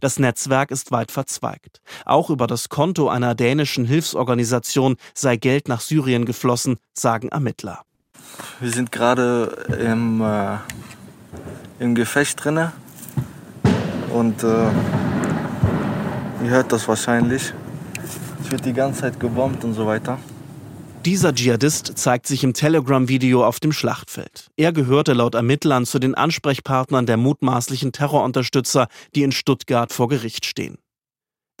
Das 0.00 0.18
Netzwerk 0.18 0.70
ist 0.70 0.90
weit 0.90 1.10
verzweigt. 1.10 1.80
Auch 2.04 2.30
über 2.30 2.46
das 2.46 2.68
Konto 2.68 3.08
einer 3.08 3.34
dänischen 3.34 3.84
Hilfsorganisation 3.84 4.96
sei 5.14 5.36
Geld 5.36 5.68
nach 5.68 5.80
Syrien 5.80 6.24
geflossen, 6.24 6.76
sagen 6.94 7.28
Ermittler. 7.28 7.82
Wir 8.60 8.70
sind 8.70 8.92
gerade 8.92 9.66
im, 9.80 10.20
äh, 10.20 10.56
im 11.78 11.94
Gefecht 11.94 12.44
drinne 12.44 12.72
und 14.12 14.42
äh, 14.42 14.46
ihr 16.44 16.50
hört 16.50 16.72
das 16.72 16.88
wahrscheinlich. 16.88 17.52
Es 18.42 18.50
wird 18.50 18.64
die 18.64 18.72
ganze 18.72 19.02
Zeit 19.02 19.20
gebombt 19.20 19.64
und 19.64 19.74
so 19.74 19.86
weiter. 19.86 20.18
Dieser 21.04 21.32
Dschihadist 21.32 21.96
zeigt 21.96 22.26
sich 22.26 22.42
im 22.42 22.54
Telegram-Video 22.54 23.44
auf 23.46 23.60
dem 23.60 23.72
Schlachtfeld. 23.72 24.48
Er 24.56 24.72
gehörte 24.72 25.12
laut 25.12 25.36
Ermittlern 25.36 25.86
zu 25.86 26.00
den 26.00 26.16
Ansprechpartnern 26.16 27.06
der 27.06 27.16
mutmaßlichen 27.16 27.92
Terrorunterstützer, 27.92 28.88
die 29.14 29.22
in 29.22 29.30
Stuttgart 29.30 29.92
vor 29.92 30.08
Gericht 30.08 30.44
stehen. 30.44 30.78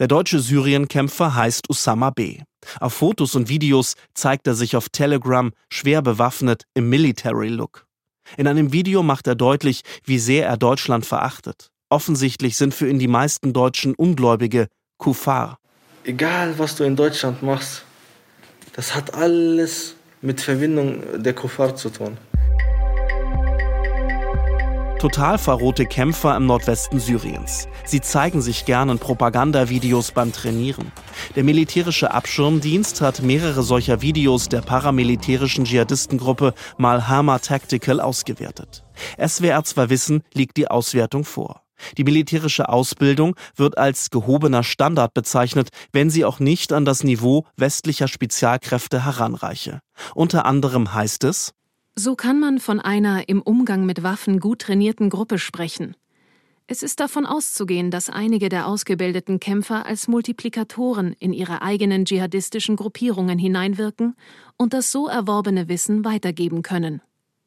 Der 0.00 0.08
deutsche 0.08 0.40
Syrienkämpfer 0.40 1.34
heißt 1.34 1.70
Usama 1.70 2.10
B. 2.10 2.40
Auf 2.80 2.94
Fotos 2.94 3.36
und 3.36 3.48
Videos 3.48 3.94
zeigt 4.12 4.46
er 4.48 4.54
sich 4.54 4.76
auf 4.76 4.88
Telegram 4.88 5.52
schwer 5.72 6.02
bewaffnet 6.02 6.64
im 6.74 6.88
Military-Look. 6.88 7.86
In 8.36 8.48
einem 8.48 8.72
Video 8.72 9.02
macht 9.02 9.26
er 9.28 9.36
deutlich, 9.36 9.82
wie 10.04 10.18
sehr 10.18 10.46
er 10.46 10.56
Deutschland 10.56 11.06
verachtet. 11.06 11.70
Offensichtlich 11.90 12.56
sind 12.56 12.74
für 12.74 12.88
ihn 12.88 12.98
die 12.98 13.08
meisten 13.08 13.52
Deutschen 13.52 13.94
Ungläubige, 13.94 14.66
Kufar. 14.98 15.58
Egal, 16.04 16.58
was 16.58 16.76
du 16.76 16.84
in 16.84 16.96
Deutschland 16.96 17.42
machst, 17.42 17.84
das 18.74 18.94
hat 18.94 19.14
alles 19.14 19.94
mit 20.20 20.40
Verbindung 20.40 21.22
der 21.22 21.34
Kuffar 21.34 21.76
zu 21.76 21.90
tun. 21.90 22.16
Total 24.98 25.38
verrohte 25.38 25.86
Kämpfer 25.86 26.36
im 26.36 26.46
Nordwesten 26.46 26.98
Syriens. 26.98 27.68
Sie 27.84 28.00
zeigen 28.00 28.42
sich 28.42 28.64
gern 28.64 28.88
in 28.88 28.98
Propagandavideos 28.98 30.10
beim 30.10 30.32
Trainieren. 30.32 30.90
Der 31.36 31.44
militärische 31.44 32.10
Abschirmdienst 32.10 33.00
hat 33.00 33.22
mehrere 33.22 33.62
solcher 33.62 34.02
Videos 34.02 34.48
der 34.48 34.60
paramilitärischen 34.60 35.66
Dschihadistengruppe 35.66 36.52
Malhama 36.78 37.38
Tactical 37.38 38.00
ausgewertet. 38.00 38.82
SWR 39.24 39.62
2 39.62 39.88
Wissen 39.88 40.22
liegt 40.34 40.56
die 40.56 40.68
Auswertung 40.68 41.24
vor. 41.24 41.62
Die 41.96 42.04
militärische 42.04 42.68
Ausbildung 42.68 43.34
wird 43.56 43.78
als 43.78 44.10
gehobener 44.10 44.62
Standard 44.62 45.14
bezeichnet, 45.14 45.68
wenn 45.92 46.10
sie 46.10 46.24
auch 46.24 46.40
nicht 46.40 46.72
an 46.72 46.84
das 46.84 47.04
Niveau 47.04 47.46
westlicher 47.56 48.08
Spezialkräfte 48.08 49.04
heranreiche. 49.04 49.80
Unter 50.14 50.46
anderem 50.46 50.94
heißt 50.94 51.24
es, 51.24 51.52
so 51.94 52.14
kann 52.14 52.38
man 52.38 52.60
von 52.60 52.78
einer 52.78 53.28
im 53.28 53.42
Umgang 53.42 53.84
mit 53.84 54.04
Waffen 54.04 54.38
gut 54.38 54.60
trainierten 54.60 55.10
Gruppe 55.10 55.38
sprechen. 55.38 55.96
Es 56.70 56.82
ist 56.82 57.00
davon 57.00 57.24
auszugehen, 57.24 57.90
dass 57.90 58.10
einige 58.10 58.50
der 58.50 58.66
ausgebildeten 58.66 59.40
Kämpfer 59.40 59.86
als 59.86 60.06
Multiplikatoren 60.06 61.14
in 61.18 61.32
ihre 61.32 61.62
eigenen 61.62 62.04
dschihadistischen 62.04 62.76
Gruppierungen 62.76 63.38
hineinwirken 63.38 64.14
und 64.58 64.74
das 64.74 64.92
so 64.92 65.08
erworbene 65.08 65.68
Wissen 65.68 66.04
weitergeben 66.04 66.60
können. 66.62 67.00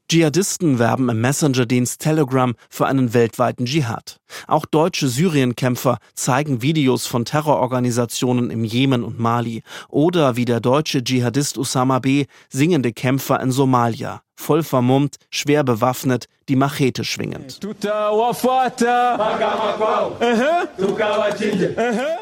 Dschihadisten 0.09 0.77
werben 0.77 1.07
im 1.07 1.21
Messenger-Dienst 1.21 2.01
Telegram 2.01 2.53
für 2.69 2.85
einen 2.85 3.13
weltweiten 3.13 3.65
Dschihad. 3.65 4.17
Auch 4.45 4.65
deutsche 4.65 5.07
Syrienkämpfer 5.07 5.99
zeigen 6.15 6.61
Videos 6.61 7.07
von 7.07 7.23
Terrororganisationen 7.23 8.49
im 8.51 8.65
Jemen 8.65 9.05
und 9.05 9.19
Mali 9.19 9.63
oder 9.87 10.35
wie 10.35 10.43
der 10.43 10.59
deutsche 10.59 11.01
Dschihadist 11.01 11.57
Usama 11.57 11.99
B. 11.99 12.25
singende 12.49 12.91
Kämpfer 12.91 13.39
in 13.39 13.51
Somalia, 13.51 14.21
voll 14.35 14.63
vermummt, 14.63 15.15
schwer 15.29 15.63
bewaffnet, 15.63 16.25
die 16.49 16.57
Machete 16.57 17.05
schwingend. 17.05 17.61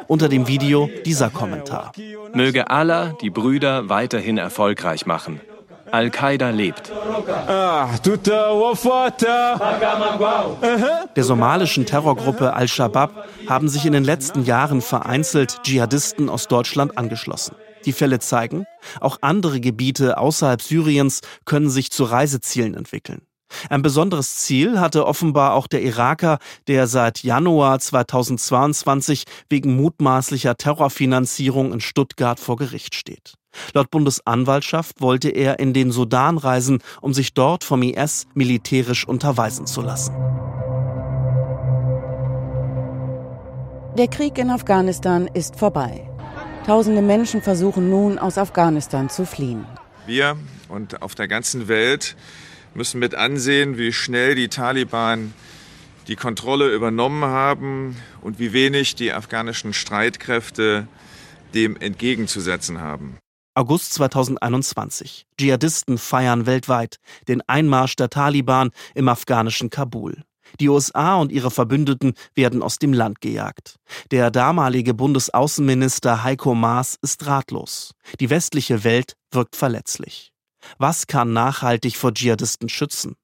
Unter 0.08 0.30
dem 0.30 0.48
Video 0.48 0.90
dieser 1.06 1.30
Kommentar. 1.32 1.92
Möge 2.36 2.70
Allah 2.70 3.14
die 3.20 3.32
Brüder 3.32 3.90
weiterhin 3.90 4.38
erfolgreich 4.38 5.08
machen. 5.08 5.42
Al-Qaida 5.92 6.50
lebt. 6.50 6.92
Der 11.16 11.24
somalischen 11.24 11.86
Terrorgruppe 11.86 12.54
Al-Shabaab 12.54 13.28
haben 13.48 13.70
sich 13.70 13.86
in 13.86 13.94
den 13.94 14.04
letzten 14.04 14.44
Jahren 14.44 14.82
vereinzelt 14.82 15.64
Dschihadisten 15.64 16.30
aus 16.30 16.48
Deutschland 16.48 16.98
angeschlossen. 16.98 17.56
Die 17.86 17.94
Fälle 17.94 18.20
zeigen, 18.20 18.66
auch 19.00 19.18
andere 19.22 19.60
Gebiete 19.60 20.18
außerhalb 20.18 20.62
Syriens 20.62 21.22
können 21.46 21.70
sich 21.70 21.92
zu 21.92 22.04
Reisezielen 22.04 22.74
entwickeln. 22.74 23.22
Ein 23.70 23.82
besonderes 23.82 24.38
Ziel 24.38 24.80
hatte 24.80 25.06
offenbar 25.06 25.54
auch 25.54 25.68
der 25.68 25.82
Iraker, 25.82 26.40
der 26.68 26.88
seit 26.88 27.24
Januar 27.24 27.80
2022 27.80 29.24
wegen 29.50 29.76
mutmaßlicher 29.76 30.56
Terrorfinanzierung 30.56 31.74
in 31.74 31.82
Stuttgart 31.82 32.40
vor 32.40 32.58
Gericht 32.58 32.96
steht. 32.96 33.36
Laut 33.74 33.90
Bundesanwaltschaft 33.92 35.02
wollte 35.02 35.30
er 35.30 35.60
in 35.60 35.74
den 35.74 35.92
Sudan 35.92 36.38
reisen, 36.38 36.80
um 37.02 37.14
sich 37.14 37.34
dort 37.34 37.64
vom 37.64 37.82
IS 37.82 38.28
militärisch 38.34 39.08
unterweisen 39.08 39.66
zu 39.66 39.82
lassen. 39.82 40.14
Der 43.98 44.08
Krieg 44.08 44.38
in 44.38 44.50
Afghanistan 44.50 45.28
ist 45.34 45.58
vorbei. 45.58 46.08
Tausende 46.66 47.02
Menschen 47.02 47.42
versuchen 47.42 47.90
nun 47.90 48.20
aus 48.20 48.38
Afghanistan 48.38 49.10
zu 49.10 49.26
fliehen. 49.26 49.66
Wir 50.06 50.38
und 50.70 51.02
auf 51.02 51.16
der 51.16 51.28
ganzen 51.28 51.68
Welt 51.68 52.16
müssen 52.80 53.00
mit 53.02 53.14
ansehen, 53.14 53.78
wie 53.78 53.92
schnell 53.92 54.36
die 54.36 54.48
Taliban 54.48 55.34
die 56.08 56.16
Kontrolle 56.16 56.74
übernommen 56.74 57.26
haben 57.26 57.98
und 58.22 58.40
wie 58.40 58.54
wenig 58.54 58.96
die 58.96 59.12
afghanischen 59.12 59.74
Streitkräfte 59.74 60.88
dem 61.54 61.76
entgegenzusetzen 61.76 62.80
haben. 62.80 63.18
August 63.54 63.96
2021. 63.96 65.26
Dschihadisten 65.38 65.98
feiern 65.98 66.46
weltweit 66.46 66.96
den 67.28 67.42
Einmarsch 67.48 67.98
der 67.98 68.10
Taliban 68.10 68.70
im 68.96 69.10
afghanischen 69.10 69.70
Kabul. 69.70 70.24
Die 70.62 70.70
USA 70.70 71.18
und 71.18 71.34
ihre 71.34 71.52
Verbündeten 71.52 72.14
werden 72.34 72.64
aus 72.64 72.78
dem 72.78 72.94
Land 72.94 73.20
gejagt. 73.20 73.76
Der 74.12 74.32
damalige 74.32 74.94
Bundesaußenminister 74.94 76.24
Heiko 76.24 76.56
Maas 76.56 76.98
ist 77.02 77.26
ratlos. 77.26 77.92
Die 78.22 78.30
westliche 78.30 78.86
Welt 78.86 79.16
wirkt 79.32 79.58
verletzlich. 79.58 80.29
Was 80.78 81.08
kann 81.08 81.34
nachhaltig 81.34 81.98
vor 81.98 82.14
Dschihadisten 82.14 82.70
schützen? 82.70 83.16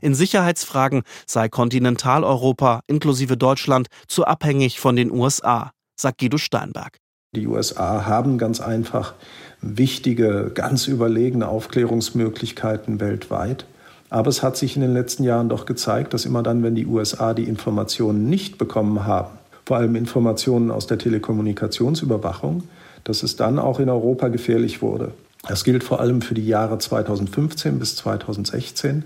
In 0.00 0.14
Sicherheitsfragen 0.14 1.02
sei 1.26 1.48
Kontinentaleuropa 1.48 2.80
inklusive 2.86 3.36
Deutschland 3.36 3.88
zu 4.06 4.24
abhängig 4.24 4.80
von 4.80 4.96
den 4.96 5.10
USA, 5.10 5.72
sagt 5.96 6.18
Guido 6.18 6.38
Steinberg. 6.38 6.98
Die 7.34 7.46
USA 7.46 8.06
haben 8.06 8.38
ganz 8.38 8.60
einfach 8.60 9.14
wichtige, 9.60 10.52
ganz 10.54 10.86
überlegene 10.86 11.48
Aufklärungsmöglichkeiten 11.48 13.00
weltweit. 13.00 13.66
Aber 14.10 14.28
es 14.28 14.42
hat 14.42 14.56
sich 14.56 14.76
in 14.76 14.82
den 14.82 14.94
letzten 14.94 15.24
Jahren 15.24 15.48
doch 15.48 15.66
gezeigt, 15.66 16.14
dass 16.14 16.24
immer 16.24 16.44
dann, 16.44 16.62
wenn 16.62 16.76
die 16.76 16.86
USA 16.86 17.34
die 17.34 17.44
Informationen 17.44 18.28
nicht 18.30 18.58
bekommen 18.58 19.04
haben, 19.04 19.38
vor 19.66 19.78
allem 19.78 19.96
Informationen 19.96 20.70
aus 20.70 20.86
der 20.86 20.98
Telekommunikationsüberwachung, 20.98 22.62
dass 23.02 23.24
es 23.24 23.34
dann 23.34 23.58
auch 23.58 23.80
in 23.80 23.88
Europa 23.88 24.28
gefährlich 24.28 24.82
wurde. 24.82 25.12
Das 25.46 25.64
gilt 25.64 25.84
vor 25.84 26.00
allem 26.00 26.22
für 26.22 26.34
die 26.34 26.46
Jahre 26.46 26.78
2015 26.78 27.78
bis 27.78 27.96
2016, 27.96 29.04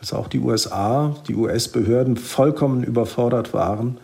als 0.00 0.12
auch 0.12 0.28
die 0.28 0.38
USA, 0.38 1.16
die 1.26 1.34
US-Behörden 1.34 2.16
vollkommen 2.16 2.84
überfordert 2.84 3.52
waren 3.52 3.98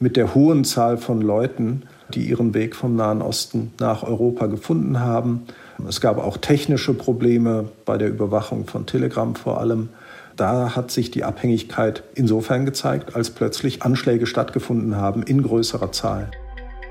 mit 0.00 0.16
der 0.16 0.34
hohen 0.34 0.64
Zahl 0.64 0.96
von 0.96 1.20
Leuten, 1.20 1.82
die 2.14 2.28
ihren 2.28 2.54
Weg 2.54 2.76
vom 2.76 2.96
Nahen 2.96 3.22
Osten 3.22 3.72
nach 3.80 4.02
Europa 4.02 4.46
gefunden 4.46 5.00
haben. 5.00 5.42
Es 5.88 6.00
gab 6.00 6.18
auch 6.18 6.36
technische 6.36 6.94
Probleme 6.94 7.66
bei 7.84 7.98
der 7.98 8.08
Überwachung 8.08 8.66
von 8.66 8.86
Telegram 8.86 9.34
vor 9.34 9.60
allem. 9.60 9.88
Da 10.36 10.76
hat 10.76 10.90
sich 10.90 11.10
die 11.10 11.24
Abhängigkeit 11.24 12.04
insofern 12.14 12.64
gezeigt, 12.64 13.16
als 13.16 13.30
plötzlich 13.30 13.82
Anschläge 13.82 14.26
stattgefunden 14.26 14.96
haben 14.96 15.22
in 15.24 15.42
größerer 15.42 15.90
Zahl. 15.90 16.30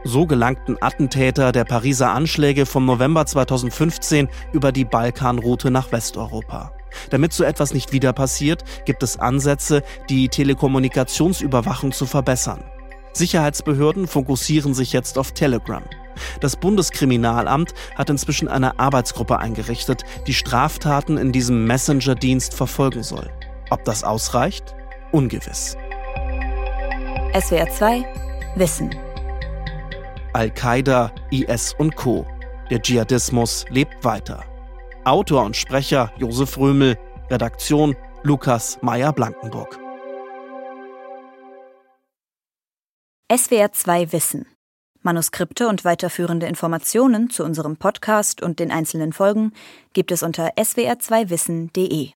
So 0.07 0.25
gelangten 0.25 0.77
Attentäter 0.79 1.51
der 1.51 1.65
Pariser 1.65 2.13
Anschläge 2.13 2.65
vom 2.65 2.85
November 2.85 3.25
2015 3.25 4.29
über 4.53 4.71
die 4.71 4.85
Balkanroute 4.85 5.69
nach 5.69 5.91
Westeuropa. 5.91 6.71
Damit 7.09 7.33
so 7.33 7.43
etwas 7.43 7.73
nicht 7.73 7.91
wieder 7.91 8.13
passiert, 8.13 8.63
gibt 8.85 9.03
es 9.03 9.19
Ansätze, 9.19 9.83
die 10.09 10.29
Telekommunikationsüberwachung 10.29 11.91
zu 11.91 12.05
verbessern. 12.05 12.63
Sicherheitsbehörden 13.11 14.07
fokussieren 14.07 14.73
sich 14.73 14.93
jetzt 14.93 15.17
auf 15.17 15.33
Telegram. 15.33 15.83
Das 16.39 16.55
Bundeskriminalamt 16.55 17.73
hat 17.95 18.09
inzwischen 18.09 18.47
eine 18.47 18.79
Arbeitsgruppe 18.79 19.39
eingerichtet, 19.39 20.03
die 20.25 20.33
Straftaten 20.33 21.17
in 21.17 21.33
diesem 21.33 21.65
Messenger-Dienst 21.65 22.53
verfolgen 22.53 23.03
soll. 23.03 23.29
Ob 23.71 23.83
das 23.83 24.05
ausreicht? 24.05 24.73
Ungewiss. 25.11 25.75
SWR 27.37 27.69
2 27.69 28.05
Wissen. 28.55 29.06
Al-Qaida, 30.37 31.11
IS 31.31 31.73
und 31.79 31.95
Co. 31.95 32.23
Der 32.69 32.79
Dschihadismus 32.79 33.65
lebt 33.69 34.05
weiter. 34.05 34.45
Autor 35.03 35.43
und 35.43 35.55
Sprecher 35.55 36.13
Josef 36.19 36.59
Römel, 36.59 36.95
Redaktion 37.31 37.95
Lukas 38.21 38.77
Meyer-Blankenburg. 38.83 39.79
SWR 43.35 43.71
2 43.71 44.11
Wissen. 44.11 44.45
Manuskripte 45.01 45.67
und 45.67 45.83
weiterführende 45.83 46.45
Informationen 46.45 47.31
zu 47.31 47.43
unserem 47.43 47.77
Podcast 47.77 48.43
und 48.43 48.59
den 48.59 48.69
einzelnen 48.69 49.13
Folgen 49.13 49.53
gibt 49.93 50.11
es 50.11 50.21
unter 50.21 50.49
swr2wissen.de. 50.55 52.11